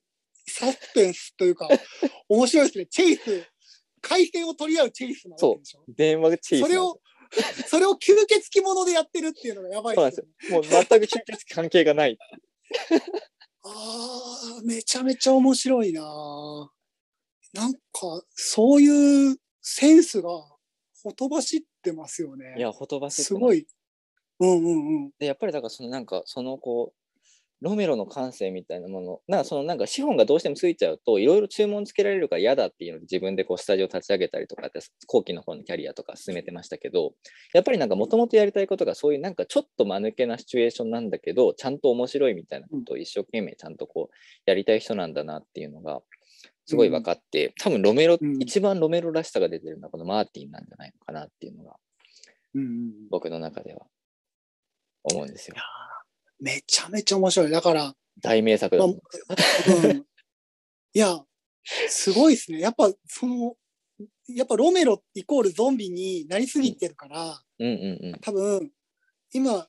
[0.47, 1.69] サスペンスというか、
[2.29, 2.87] 面白いですね。
[2.87, 3.47] チェイス、
[4.01, 5.85] 回線を取り合うチェイスなわけでしょ？
[5.89, 7.01] 電話チェイスそれを、
[7.69, 10.27] それを吸血鬼ものでやってるっていうのがやばいそうなんですよ。
[10.51, 12.19] もう全く吸血鬼関係がない。
[13.63, 16.03] ああ、めちゃめちゃ面白いな
[17.55, 17.81] なんか、
[18.35, 20.31] そういうセンスが
[21.03, 22.55] ほとばしってますよね。
[22.57, 23.67] いや、ほとばしってすごい。
[24.41, 25.11] うんうんうん。
[25.19, 26.98] で、やっぱりだからそのなんか、そのこう、
[27.61, 37.15] ロメロの感性みたいなもの、なんかそのなんか資本がどうしてもついちゃうと、いろいろ注文つけられるから嫌だっていうので自分でこうスタジオ立ち上げたりとかって、後期の方のキャリアとか進めてましたけど、
[37.53, 44.15] やっぱりなんかもともとやりたいことがそういうなんかちょっと間抜けなシチュエーションなんだけど、ちゃんと面白いみたいなことを一生懸命ちゃんとこう
[44.47, 46.01] やりたい人なんだなっていうのが、
[46.67, 48.37] すごい分かって、多分ロメロ、うん。
[48.41, 51.77] 一番ロメロらしさが出てるのはこのマーティンなんじゃないのかなっていうのが
[53.11, 53.87] 僕の中では
[55.03, 55.57] 思うんですよ。
[56.41, 57.51] めちゃめちゃ面白い。
[57.51, 59.01] だから、大名作だと思
[59.85, 60.05] うん
[60.95, 61.21] いや、
[61.89, 62.61] すごいですね。
[62.61, 63.55] やっぱ、その、
[64.29, 68.21] やっぱロメロイコールゾンビになりすぎてるから、うんうんうん。
[68.21, 68.71] 多分、
[69.33, 69.67] 今、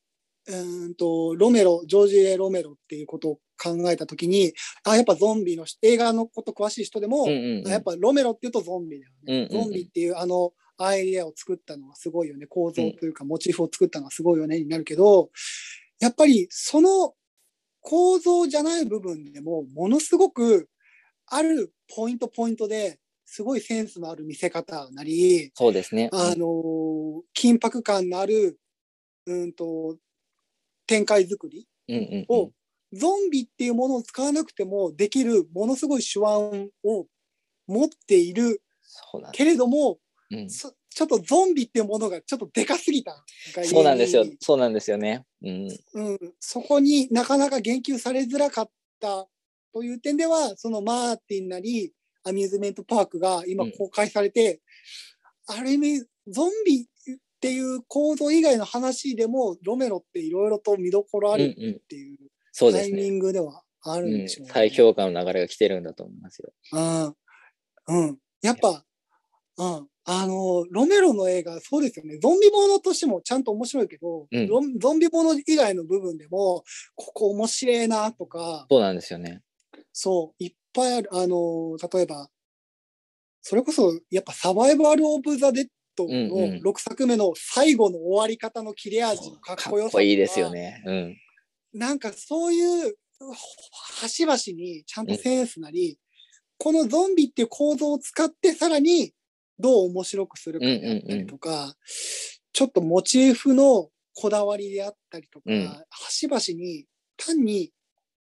[0.48, 4.54] うーんと、ロメロ、ジョージ・エロメロっていうことを考えたときに、
[4.84, 9.48] あ、やっぱゾンビの人映画のこと詳しい人でも、やっぱロメロっていうとゾンビだよね。
[9.52, 12.48] ゾンビっていうあのアイデアを作ったのはすごいよね。
[12.48, 15.30] 構造というかモチーフを作ったのはすごいよねになるけど、
[16.00, 17.14] やっぱりその
[17.82, 20.70] 構造じゃない部分でもものすごく
[21.28, 26.10] あるポイントポイントですごいセンスのある見せ方なり、そうですね。
[26.12, 28.58] あのー緊迫感のある、
[29.28, 29.98] うんと、
[30.88, 31.68] 展開作り
[32.28, 32.52] を、
[32.92, 37.06] ゾンビっていうものを使わなくてもできるものすごい手腕を
[37.68, 38.64] 持っている
[39.32, 40.00] けれども、
[40.32, 40.50] うん。
[40.50, 43.24] そちょっとゾンビっていうものがちょっとでかすぎた
[43.64, 44.26] そうなんですよ。
[44.42, 45.24] そうなんですよね。
[45.42, 45.70] うん。
[45.94, 48.70] うん、そこになかなか言及されづらかっ
[49.00, 49.26] た
[49.74, 51.94] という点では、そのマーティンなり、
[52.26, 54.60] アミューズメントパークが今うん公開されて、
[55.48, 61.76] ある意味、ゾンビっていう構造以外の話でも、ロメロっていろいろと見どころあるうんうん。
[61.76, 62.18] っていう
[62.52, 62.98] そうですね。
[62.98, 64.52] タイミングではあるんうんでしょうね。
[64.54, 66.52] 再評価の流れが来てるんだと思いますよ。
[66.74, 67.16] うん。
[67.88, 68.18] うん。
[68.42, 68.84] やっぱ、
[69.60, 69.88] うん。
[70.06, 72.18] あの、ロメロの映画、そうですよね。
[72.18, 76.64] ゾンビものとしてもちゃんと面白いけど、うんゾンゾンビもの以外の部分でも、
[76.96, 79.42] ここ面白いなとか、そうなんですよね。
[79.92, 81.10] そう、いっぱいある。
[81.12, 82.30] あの、例えば、
[83.42, 86.16] それこそ、やっぱサバイバル・オブ・ザ・デッドうんう
[86.48, 90.50] んの6作目の最後の終わり方の切れ味のかっこよさとかいいですよ。
[90.50, 90.82] ね。
[90.86, 91.18] うん。
[91.74, 92.96] なんかそういう、
[94.00, 96.00] 端々にちゃんとセンスなり、
[96.58, 99.14] このゾンビっていう構造を使ってさらに
[99.60, 101.76] どう面白くするかであったりとか、
[102.54, 106.86] ちょっとモチーフのこだわりであったりとか、うん端々に
[107.18, 107.72] 単に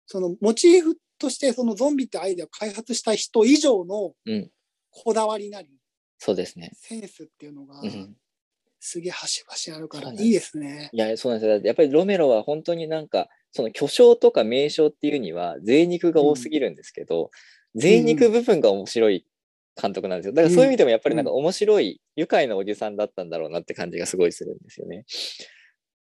[0.05, 4.49] そのモチーフとしてそのゾンビってアイデアを開発した人以上のうん。
[4.91, 5.69] こだわりなり、
[6.17, 6.71] そうですね。
[6.73, 8.15] センスっていうのがうん。
[8.79, 10.89] すげえ端々あるからいいですね。
[10.93, 11.61] いや、そうなんですよ。
[11.63, 17.29] やっぱりロメロは本当になんか、その巨匠とか名称っていうには、贅肉が多すぎるんですけど、
[17.75, 19.25] 贅肉部分が面白い
[19.79, 20.33] 監督なんですよ。
[20.33, 25.05] だからそういう意味でもやっぱりなんか面白い、愉快なおじさんだったんだろうなって感じがすごいするんですよね。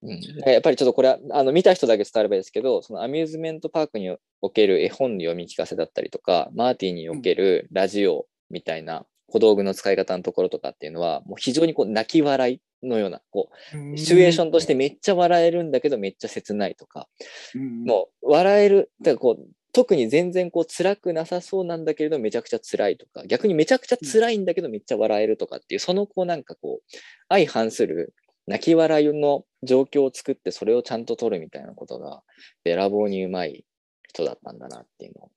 [0.03, 0.20] うん、
[0.51, 17.07] やっぱりちょっとこれはあの見た人だけ伝わればいいですけど、そのアミューズメントパークにおける絵本の読み聞かせだったりとか、マーティンにおけるラジオみたいな小道具の使い方のところとかっていうのは、もう非常にこう泣き笑いのような、こう、シチュエーションとしてめっちゃ笑えるんだけどめっちゃ切ないとか、
[17.55, 17.84] うん。
[17.84, 19.47] もう笑える、だからこう、
[19.78, 26.97] 特に全然こう辛くなさそうなんだけれどめちゃくちゃ辛いとか、逆にめちゃくちゃ辛いんだけどめっちゃ笑えるとかっていう、そのこうなんかこう、
[27.30, 28.15] 相反する
[28.47, 32.23] 泣き笑いの状況を作ってそれをちゃんと取るみたいなことが、
[32.63, 33.65] べらぼうにうまい
[34.09, 35.32] 人だったんだなっていうのを、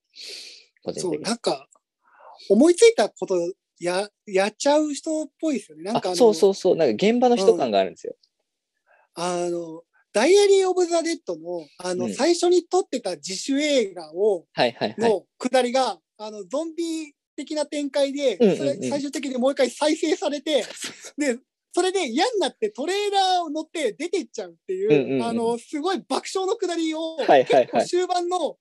[0.85, 1.25] 個人そう、的に。
[1.27, 1.67] なんか、
[2.49, 3.35] 思いついたこと
[3.79, 5.83] や、やっちゃう人っぽいですよね。
[5.83, 8.15] なんかあの、あそうそうそう、なんか現場の人感があるんですよ。
[9.13, 9.83] あの、
[10.13, 15.09] ダイアリー・オブ・ザ・デッドの、あの、うん最初に撮ってた自主映画を、はいはいはい。
[15.09, 20.65] の下りが、あの、ゾンビ的な展開で、うんうんうんそれ最終的にもう一回再生されて、
[21.17, 21.37] で、
[21.73, 28.57] それで嫌になってトレーラーを乗って出てっちゃうっていう、うんうんうんあの、すごい爆笑の下りを、はいはいはい結構終盤の、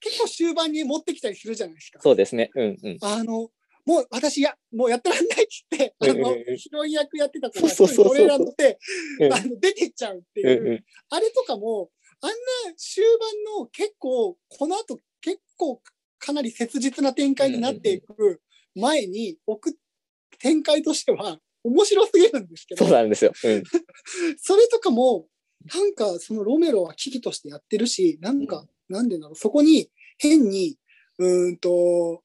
[0.00, 2.00] 結構終盤に持ってきたりするじゃないですか。
[2.02, 2.50] そうですね。
[2.54, 2.98] うんうん。
[3.02, 3.50] あの、
[3.86, 8.14] もう私や、もうやってらんないっって、あのヒロイン役やってた子がそうそうそうそう。
[8.14, 8.78] トレーラー乗って、
[9.20, 10.46] うんあの、出てっちゃうってう。
[10.46, 12.34] んいう、うんあれとかも、あんな
[12.76, 15.82] 終盤の結構、この後結構
[16.18, 18.40] かなり切実な展開になっていく
[18.74, 19.78] 前に置く
[20.38, 23.32] 展開としては面白すぎるんですけど、そうなんですよ。
[23.44, 23.62] うん。
[24.40, 25.26] それとかも、
[25.74, 30.78] なんかそのロメロは危機としてやってるし、なんか、なんでだろう、そこに変に、
[31.18, 32.23] うーんと、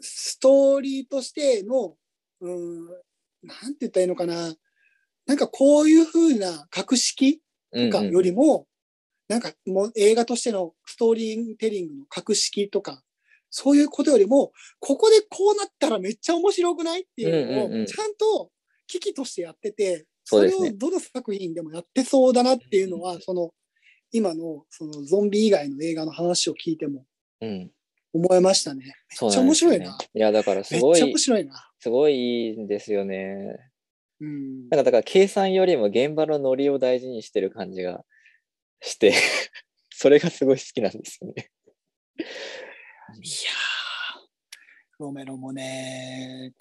[0.00, 1.96] ストーリーとしての、
[2.40, 2.86] うーん、
[3.42, 4.54] なんて言ったらいいのかな。
[5.26, 7.40] なんかこういう風な格式
[7.72, 8.66] うんうんとかよりも、
[9.28, 13.02] なんかもう映画としてのストーリーテリングの格式とか、
[13.48, 18.50] そういうことよりも、ここでこうなったらめっちゃ面白くないっていうのうんうんうんを、ちゃんと
[18.86, 23.50] 危機としてやってて、それをどの作品でもやってそうだなっていうのは、その、
[24.12, 27.04] 今のそのゾンビ以外の映画の話を聞いても
[27.40, 27.70] うん。
[28.12, 28.94] 思いましたね。
[29.10, 29.78] そうめっちゃ面白いな。
[29.78, 31.70] んですよねいや、だからすごいちゃ面、白いな。
[31.78, 33.56] すごいいいんですよね。
[34.20, 38.04] うんなんかだから計算よりも現場のノリを大事にしてる感じが
[38.80, 39.14] して、
[39.90, 41.50] それがすごい好きなんですよね。
[42.18, 42.24] いやー、
[44.98, 46.52] ロメロもね、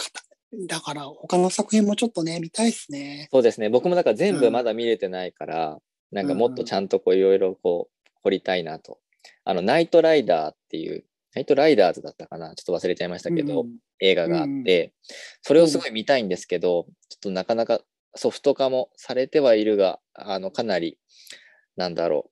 [0.67, 3.27] だから他の作品もちょっとね、見たいですね。
[3.31, 3.69] そうですね。
[3.69, 5.79] 僕もだから全うん部まだ見れてないから、
[6.11, 8.99] なんかもっとちゃんとこういろいろこう掘りたいなと。
[9.43, 12.55] あの、ナイトライダーっていう、ナイトライダーズだったかな？
[12.55, 13.77] ちょっと忘れちゃいましたけど、うん。
[13.99, 14.93] 映画があって、
[15.41, 17.81] それをすごい見たいんですけど、ちょっとなかなか
[18.15, 20.97] ソフト化もされてはいるが、あの、かなり、
[21.75, 22.31] なんだろう、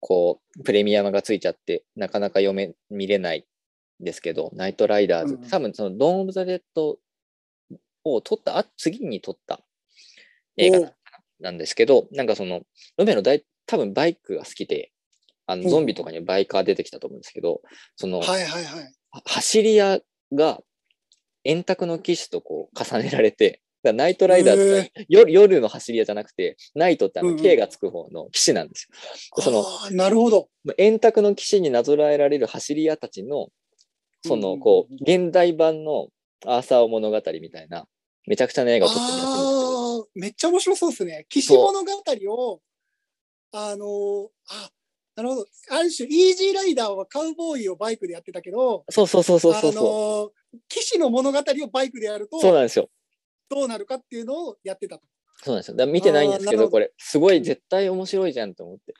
[0.00, 3.46] こう、プレミアムがついちゃって、なかなか読め、見れない
[4.00, 5.48] んですけど、ナイトライダーズ、うん。
[5.48, 6.98] 多分その、ドーン・オブ・ザ・デッド
[8.04, 9.60] を撮った、あ、次に撮った
[10.56, 10.92] 映画
[11.40, 12.62] なんですけど、なんかその、
[12.96, 14.92] ロメロ大、多分バイクが好きで、
[15.50, 17.60] あの、うんゾンビとかにバイカー出てきたと思うんですけど、
[17.96, 18.84] その、はいはいはい。
[19.10, 20.00] は走り屋
[20.32, 20.60] が
[21.44, 28.96] 円卓の騎士とこう重ねられて、ナイトライダーって夜夜の走り屋じゃなくて、ナイトってあの K がつく方の騎士なんですよ。
[29.36, 30.48] でそのなるほど。
[30.76, 33.48] 円卓の騎士になぞらえられる走り屋たちの、
[34.24, 36.08] そのこう、現代版の
[36.44, 37.86] アーサー物語みたいな、
[38.26, 41.26] めちゃくちゃな映画を撮ってるんですけど、ああ、めっちゃ面白そうですね。
[41.30, 41.90] 騎士物語
[42.28, 42.60] を、
[43.52, 44.70] あのーあ、
[45.20, 45.46] なるほど。
[45.70, 49.74] ある種、イージーライダーはカウボーイをバイクでやってたけど、そうそうそうそうそうあそう。
[49.74, 50.30] のー
[50.68, 52.88] 騎士の物語をバイクでやると、そうなんですよ。
[53.48, 55.02] どうなるかっていうのをやってたと。
[55.44, 55.76] そうなんですよ。
[55.76, 58.94] だ見てないんですけど、どこれ、すごい絶対面白いじゃんと思って。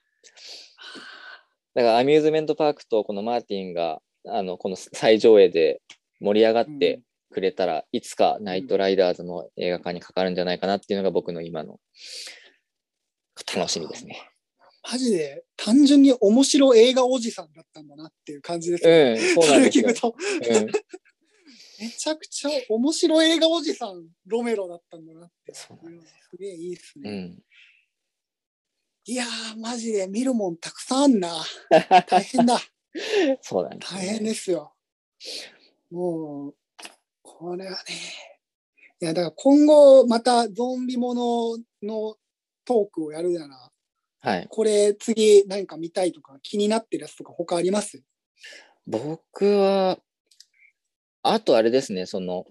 [1.75, 5.81] だからアミューズメントパークとこのマーティンが、あの、この最上映で
[6.21, 11.81] 盛り上がってくれたら、いつかナイトライダーズの映画館にかかるんじゃないかなっていうのが僕の今の
[13.57, 14.30] 楽しみですね。
[14.83, 19.17] マジで単純に面白映画おじさんだったんだなっていう感じですね。
[19.19, 20.01] うん、そうそなんですよれ聞く。
[20.01, 20.67] と、うん、
[21.81, 25.55] めちゃくちゃ面白映画おじさん、ロメロだったんだなって。
[25.55, 27.11] そうなんすげえいいっすね。
[27.11, 27.45] うん。
[29.07, 31.45] いやー、マジで見るもんたくさんあんな。
[32.07, 32.61] 大変だ。
[33.43, 34.75] そうなんです、大変ですよ。
[35.91, 36.55] もう、
[37.23, 37.79] これはね。
[39.01, 42.17] いや、だから今後またゾンビものの
[42.65, 43.73] トークをやるなら、
[44.21, 44.47] はい。
[44.51, 48.03] これ次何か見たいとか気になってるやつとか他あります？
[48.87, 49.99] 僕は、
[51.23, 52.47] あとあれですね、その、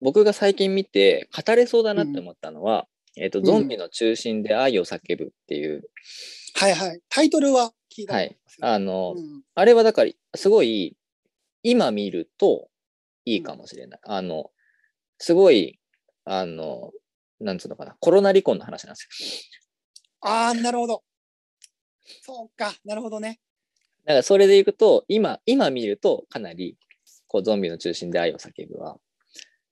[0.00, 3.44] 僕が最近見て語れそうだなって思ったのは、えっ、と、ん。
[3.44, 5.88] ゾンビの中心で愛を叫ぶっていう、
[6.54, 7.00] はいはい。
[7.08, 8.66] タイトルは聞いたことありますよ。
[8.66, 9.42] あの、うん。
[9.54, 10.96] あれはだから、すごい、
[11.62, 12.68] 今見ると
[13.24, 14.00] いいかもしれない。
[14.04, 14.50] あの、
[15.18, 15.78] すごい、
[16.24, 16.92] あの、
[17.40, 19.63] なんつうのかな、コロナ離婚の話なんですよ。
[20.24, 21.02] ああ、なるほど。
[22.22, 23.40] そうか、なるほどね。
[24.04, 26.76] だからそれでいくと、今、今見るとかなり、
[27.26, 28.96] こう、ゾンビの中心で愛を叫ぶは、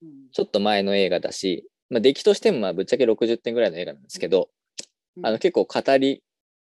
[0.03, 4.49] うんちょっと前の映画だし、まあ、出来としてもまあぶっちゃけ60点ぐらいの映画なんですけど、
[5.17, 6.23] うんあの結構語り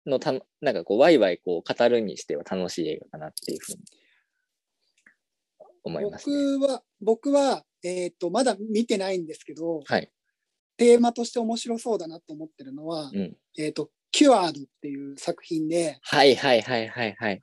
[0.06, 3.78] のたなんかこうワイワイこう語るにしては楽しい映画かなっていうふうに
[5.82, 6.58] 思います、ね。
[6.58, 10.10] 僕は、僕は、えっ、と、まだ見てないんですけど、はい。
[10.76, 13.36] テーマとして面白そうだなと思ってるのは、うん。
[13.58, 17.42] えっ、と、キュアードっていう作品で、はいはいはいはいはい。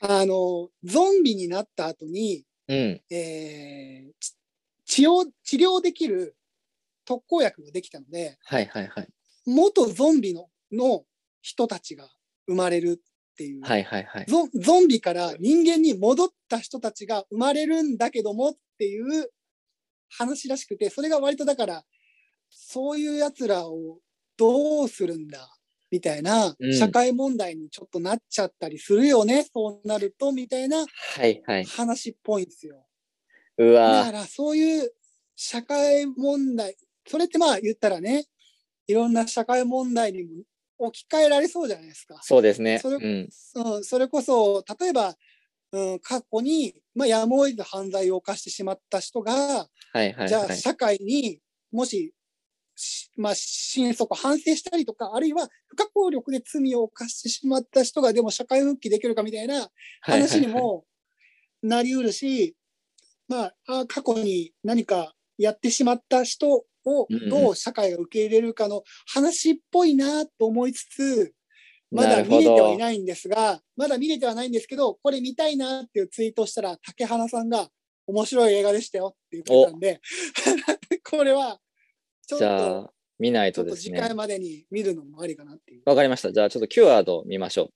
[0.00, 3.00] あの、ゾンビになった後に、うん。
[3.10, 4.34] えーち
[4.86, 6.36] 治療、治療できる
[7.04, 9.08] 特効薬ができたので、はいはいはい。
[9.46, 11.04] 元ゾンビのの
[11.42, 12.08] 人たちが
[12.46, 14.26] 生まれるっていう、はいはいはい。
[14.26, 19.30] ゾゾンビから人間に戻った人たちが生まれるんだけどもっていう
[20.10, 21.84] 話らしくて、それが割とだから、
[22.58, 23.98] そういう奴らを
[24.38, 25.48] どうするんだ？
[25.90, 31.64] みたいなうん社会問題にちょっとなっちゃったりするよね、そうなるとみたいなはいはい。
[31.64, 32.84] 話っぽいんですよ。
[33.58, 34.90] うだわからそういう
[35.36, 36.76] 社会問題、
[37.06, 38.24] それってまあ言ったらね、
[38.86, 40.28] いろんな社会問題にも
[40.78, 42.18] 置き換えられそうじゃないですか。
[42.22, 42.78] そうですね。
[42.78, 43.28] それうん。
[43.54, 45.14] うん、それこそ、例えば、
[45.72, 50.56] うん、過去に、まあ、やむを得ず犯罪を犯してしまった人が、はいはいじゃあはい。
[50.56, 51.38] 社会に
[51.72, 52.14] もし、し
[53.16, 59.68] まあ、心底反省したりとか、あるいは不可抗力で罪を犯してしまった人がでも社会復帰できるかみたいな
[60.02, 60.84] 話にも
[61.62, 62.54] なりうるし、
[63.28, 66.64] まあ、あ過去に何かやってしまった人を
[67.30, 71.32] どう社会が受け入れるかの話っぽいなと思いつつ、
[71.90, 72.78] まだ見れてはいど。
[72.78, 77.68] ないんですが、まだ見れてはないんですけど、これ見たいなっていうツイートをしたら、竹花さんが
[78.06, 80.00] 面白い映画でしたよって言ってたんで、
[81.10, 81.60] これは
[82.26, 84.14] じゃと、あ、見ないとですね次回。
[84.14, 85.82] までに見るのもありかなっていう。
[85.86, 86.32] わかりました。
[86.32, 87.70] じゃあ、ちょっとキュアード見ましょ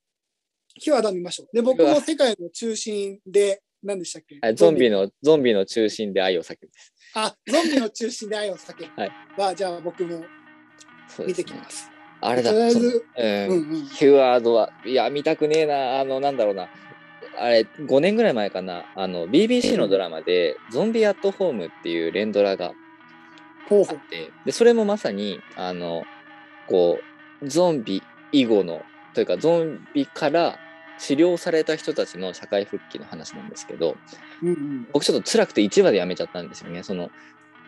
[0.74, 1.48] キュアダ見ましょう。
[1.52, 4.38] で、僕も世界の中心で、何でしたっけ？
[4.54, 6.92] ゾンビの、ゾンビの中心で愛を叫ぶです。
[7.14, 8.84] あ、ゾンビの中心で愛を叫ぶ。
[9.00, 10.22] はいは、じゃあ僕も
[11.26, 11.34] 見。
[11.34, 11.90] てきます。
[12.20, 12.50] あれだ。
[12.52, 13.74] とりあえずそうううんん。
[13.74, 13.88] うん。
[13.88, 15.98] キュアードは、いや、見たくねえな。
[16.00, 16.68] あの、なんだろうな。
[17.38, 18.84] あれ、5年ぐらい前かな。
[18.94, 22.74] あの、BBC のドラマで、ゾンビアットホームっていう連ドラが。
[23.70, 26.04] あって、で、それもまさに、あの、
[26.68, 27.00] こ
[27.42, 28.02] う、ゾンビ
[28.32, 28.82] 以後の、
[29.14, 30.58] というか、ゾンビから
[30.98, 33.96] 治療された人たちの社会復帰の話なんですけど、
[34.42, 34.88] うんうん。
[34.92, 36.82] 僕ちょっと辛くて1話でやめちゃったんですよね。
[36.82, 37.10] その、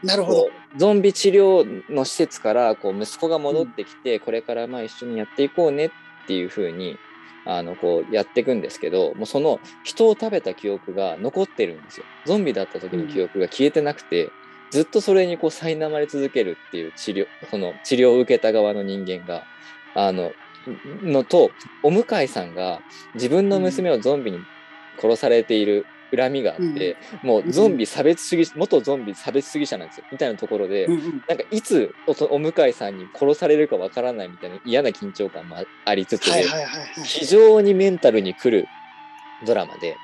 [0.03, 5.91] なるほどゾンビ治療の施設からこう息子が戻ってきて、これからまあ一緒にやっていこうねっ
[6.27, 6.99] ていう風に
[7.45, 14.31] あのこうやっていくんですけどもうその人を食べた記憶が残ってるんですよゾンビだった時の記憶が消えてなくて、
[14.73, 19.45] ずっとそれにこう苛まれ続けるっていう治療その治療を受けた側の人間が
[19.95, 20.33] あの
[21.03, 21.51] のと
[21.83, 22.81] お向かいさんが
[23.15, 24.39] 自分の娘をゾンビに
[24.99, 25.85] 殺されている
[26.17, 31.25] 恨みがあって、もうゾンビ差別主義元ゾンビ差別主義者なんですよみたいなところで、うんうん。
[31.27, 37.05] なんかいつおお向かいさんに殺されるかわからないみたいな嫌な緊張感もあありつつで、はいはいはいはい。
[37.05, 38.69] 非常にメンタルに来る
[39.47, 39.97] ドラマで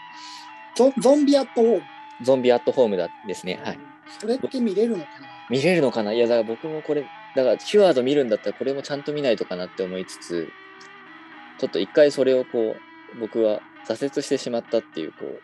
[0.77, 1.83] ゾゾンビアットホーム。
[2.23, 3.79] ゾンビアットホームだですね、はい、
[4.21, 5.27] それって見れるのかな？
[5.51, 6.13] 見れるのかな？
[6.13, 7.05] いやだから僕もこれ
[7.37, 10.49] だからキュアード見るんだったらこれもちゃんと見ないとかなって思いつつ
[11.59, 12.77] ちょっと一回それをこ
[13.17, 15.41] う僕は挫折してしまったっていうこう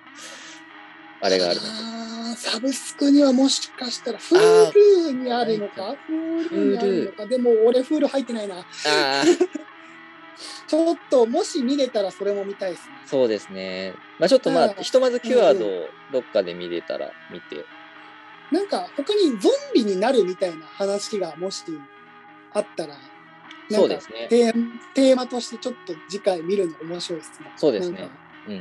[1.20, 4.72] あれがあるあーサブスクにはもしかしたら、フー
[5.06, 5.94] ルにあるのか？
[6.06, 7.26] フールにあるのか？
[7.26, 8.56] でも俺フール入ってないな。
[10.66, 12.94] ちょっと、もし見れたらそれも見たいですね。
[13.06, 13.94] そうですね。
[14.18, 14.74] まあちょっとまあうん。
[14.82, 17.64] ひとまずキュアードをどっかで見れたら見て
[18.54, 21.64] なんか、他にゾンビになるみたいな話がもし
[22.52, 22.94] あったら、
[23.68, 24.28] そうですね。
[24.28, 27.52] テーテーマとしてちょっと次回見るの面白いですね。
[27.56, 28.08] そうですね。
[28.46, 28.58] うん。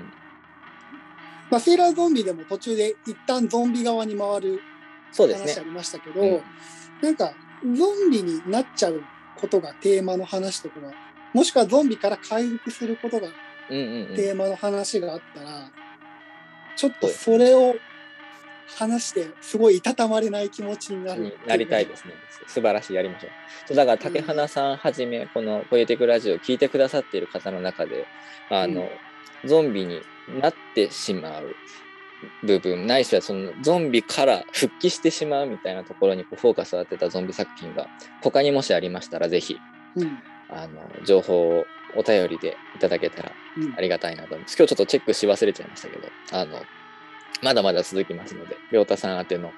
[1.51, 4.61] まあ、セーラーゾンビでも途中で一旦ゾンビ側に回る
[5.15, 6.41] 話ありましたけど、うん。
[7.01, 9.03] なんかゾンビになっちゃう
[9.39, 10.91] ことがテーマの話とかが
[11.33, 13.27] もしくはゾンビから回復することが
[13.67, 15.69] テーマの話があったら、
[16.75, 17.75] ちょっとそれを
[18.77, 22.13] 話してすごいいたたまれない気持ちになるになりたいですね。
[22.47, 23.27] 素晴らしい、やりましょ
[23.71, 23.75] う。
[23.75, 28.05] だから、竹花さんはじめ、このポエティクラジオを聞いてくださっている方の中で、
[28.49, 28.89] あの、
[29.45, 30.01] ゾンビに
[30.41, 31.55] なってしまう
[32.45, 37.87] 部分、ないしはそのゾンビから復帰してしまうみたいなところにこうフォーカスを当てたゾンビ作品が、
[38.21, 39.57] 他にもしありましたら、ぜひ、
[39.95, 40.19] うん
[40.49, 41.65] あの、情報を
[41.95, 44.57] お便りでいただけたらうんありがたいなと思います。
[44.57, 46.61] 今日ちょっとチェックし忘れちゃいましたけど、あの、
[47.41, 49.51] まだまだ続きますので、りょうたさん宛ての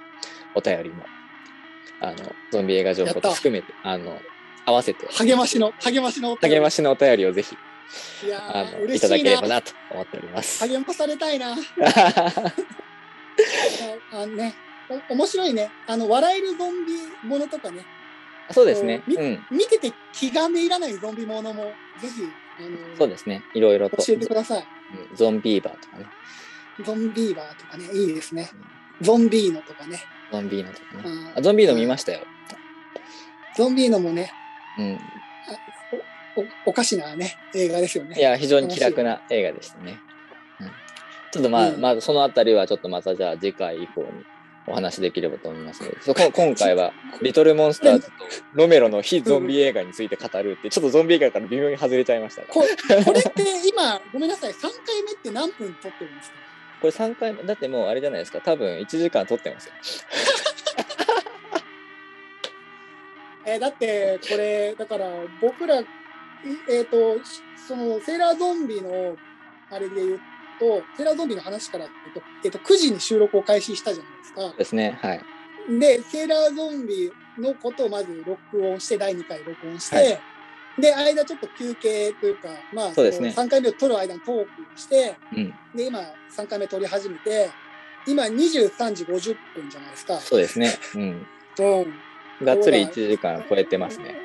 [0.56, 1.06] お便りも、
[2.02, 2.16] あの、
[2.52, 4.20] ゾンビ映画情報と含めて、あの、
[4.66, 7.56] 合わせて励ましの、励ましのお便り励ましのお便りをぜひ
[8.26, 9.18] いやあー、のいただ。
[9.18, 10.68] ければなと思っております。
[10.68, 11.54] 励まされたいな。
[11.54, 11.58] あ
[14.12, 14.56] あのね、
[15.10, 15.70] お面白いね。
[15.88, 17.86] あの、笑えるゾンビものとかね、
[18.52, 19.04] そうですね。
[19.08, 19.46] みうん。
[19.52, 21.66] 見てて気がめいらないゾンビものも、
[22.00, 22.24] ぜひ、
[22.60, 23.44] あの、そうですね。
[23.54, 23.98] いろいろと。
[23.98, 24.68] 教えてください。
[25.12, 26.06] うんゾンビーバーとかね。
[26.84, 28.50] ゾンビーバーとかね、いいですね。
[29.02, 30.00] ゾンビーノとかね。
[30.32, 31.02] ゾンビーノとかね。
[31.06, 32.22] うんあゾンビーノ見ましたよ。
[33.56, 34.32] ゾンビーノもね、
[34.78, 35.00] うん。
[36.66, 38.18] おおかしなね、映画ですよね。
[38.18, 40.00] いや、非常に気楽な映画でしたね。
[40.60, 40.68] うん、
[41.32, 44.08] ちょっとまあ、うんまあ、そのあたりはちょっとまたじゃあ次回以降に
[44.68, 48.12] お話できればと思いますので、そこ今回は、リトルモンスターズと
[48.54, 52.62] ロメロの非ゾンビ映画について語るって、ちょっとゾンビ映画から微妙に外れちゃいましたここ
[53.14, 54.70] れって今、ごめんなさい、3回
[55.04, 56.36] 目って何分撮ってるんですか？
[56.84, 59.74] れ3回目、だってもうあれじゃないですか、多分1時間撮ってますよ。
[63.48, 65.08] えーだって、これ、だから
[65.40, 65.86] 僕ら、い
[66.70, 69.16] えっ、と、しそのセーラーゾンビの
[69.72, 70.20] あれで言う
[70.60, 74.54] と、セーラーゾンビの話から言うと、えっ、と、9時に収録を開始したじゃないですか。
[74.58, 75.22] ですね、はい。
[75.80, 80.35] で、セーラーゾンビのことをまず録音して、第2回録音して、はい
[80.80, 86.00] で、間ちょっと休憩というか、まあ、そうですね3回目を撮る間にトークして、うん、で、今、
[86.36, 87.50] 3回目撮り始めて、
[88.08, 90.20] 今23時50分じゃないですか。
[90.20, 90.72] そうですね。
[90.96, 91.02] うん。
[91.02, 92.46] うん。
[92.46, 94.16] がっつり1時間超えてますね。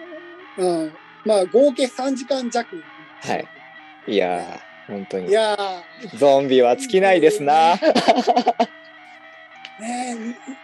[0.59, 0.92] うん。
[1.24, 2.82] まあ、合計3時間弱。
[3.22, 3.48] はい。
[4.07, 5.28] いやー、本当に。
[5.28, 5.57] いや
[6.16, 7.74] ゾンビは尽きないですな。
[7.74, 7.82] ー、
[9.80, 10.16] ね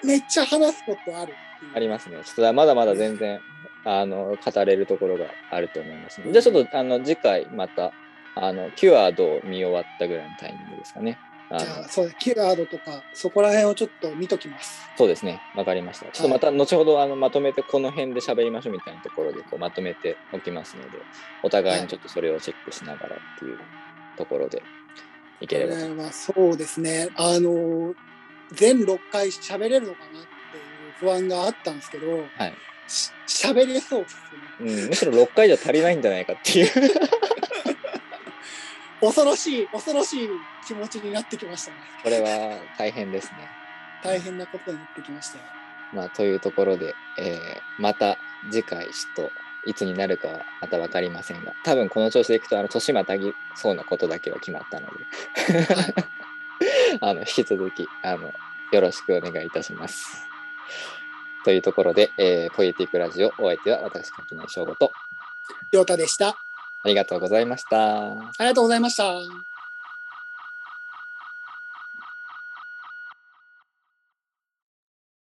[0.05, 1.35] えめっちゃ話すことある。
[1.75, 2.17] ありますね。
[2.25, 3.41] ちょっとまだまだ全然
[3.87, 6.33] あの語れるところがあると思います、ね。
[6.33, 7.93] じゃあちょっとあの次回また
[8.35, 11.19] あのキュアードを見終わったぐらいのタイミングですかね。
[11.49, 14.85] じゃあ、そうだ、キーワードとか、そこら辺をちょっと見ときます。
[14.97, 15.41] そうですね。
[15.55, 16.07] わかりました。
[16.07, 20.99] ちょっとまた後ほどあのまとめてこの辺で喋りましょうみたいなところでこうまとめておきますので、
[21.45, 23.59] お互いにちょっとそれをチェックしながらっていう
[24.17, 24.61] ところで
[25.41, 25.81] いければと。
[25.83, 27.11] これはそうですね。
[27.15, 27.95] あの、
[28.53, 30.23] 全6回喋れるのかなっていう
[30.99, 32.55] 不安があったんですけど、はい。
[32.87, 34.21] し喋れそうですね。
[34.61, 36.71] うん、むしろ6回じゃ足りないんじゃないかっていう。
[39.01, 40.29] 恐ろしい、恐ろしい
[40.67, 41.77] 気持ちになってきましたね。
[42.03, 43.49] これは大変ですね。
[44.03, 45.45] 大変なことになってきましたよ。
[45.93, 48.19] まあ、というところで、えーまた
[48.51, 49.31] 次回、ちょっと
[49.67, 54.93] いつになるかはまた分かりませんが、多分この調子でいくと、あの年またぎそうなことだけは決まったので、
[57.01, 58.33] あの引き続きあの
[58.73, 60.27] よろしくお願いいたします。
[61.47, 64.91] というところで、えーポエティックラジオ、お相手は私、柿内翔吾と、
[65.71, 66.31] りょうたでした。
[66.31, 66.37] あ
[66.89, 68.15] りがとうございました。
[68.15, 69.56] ありがとうございました。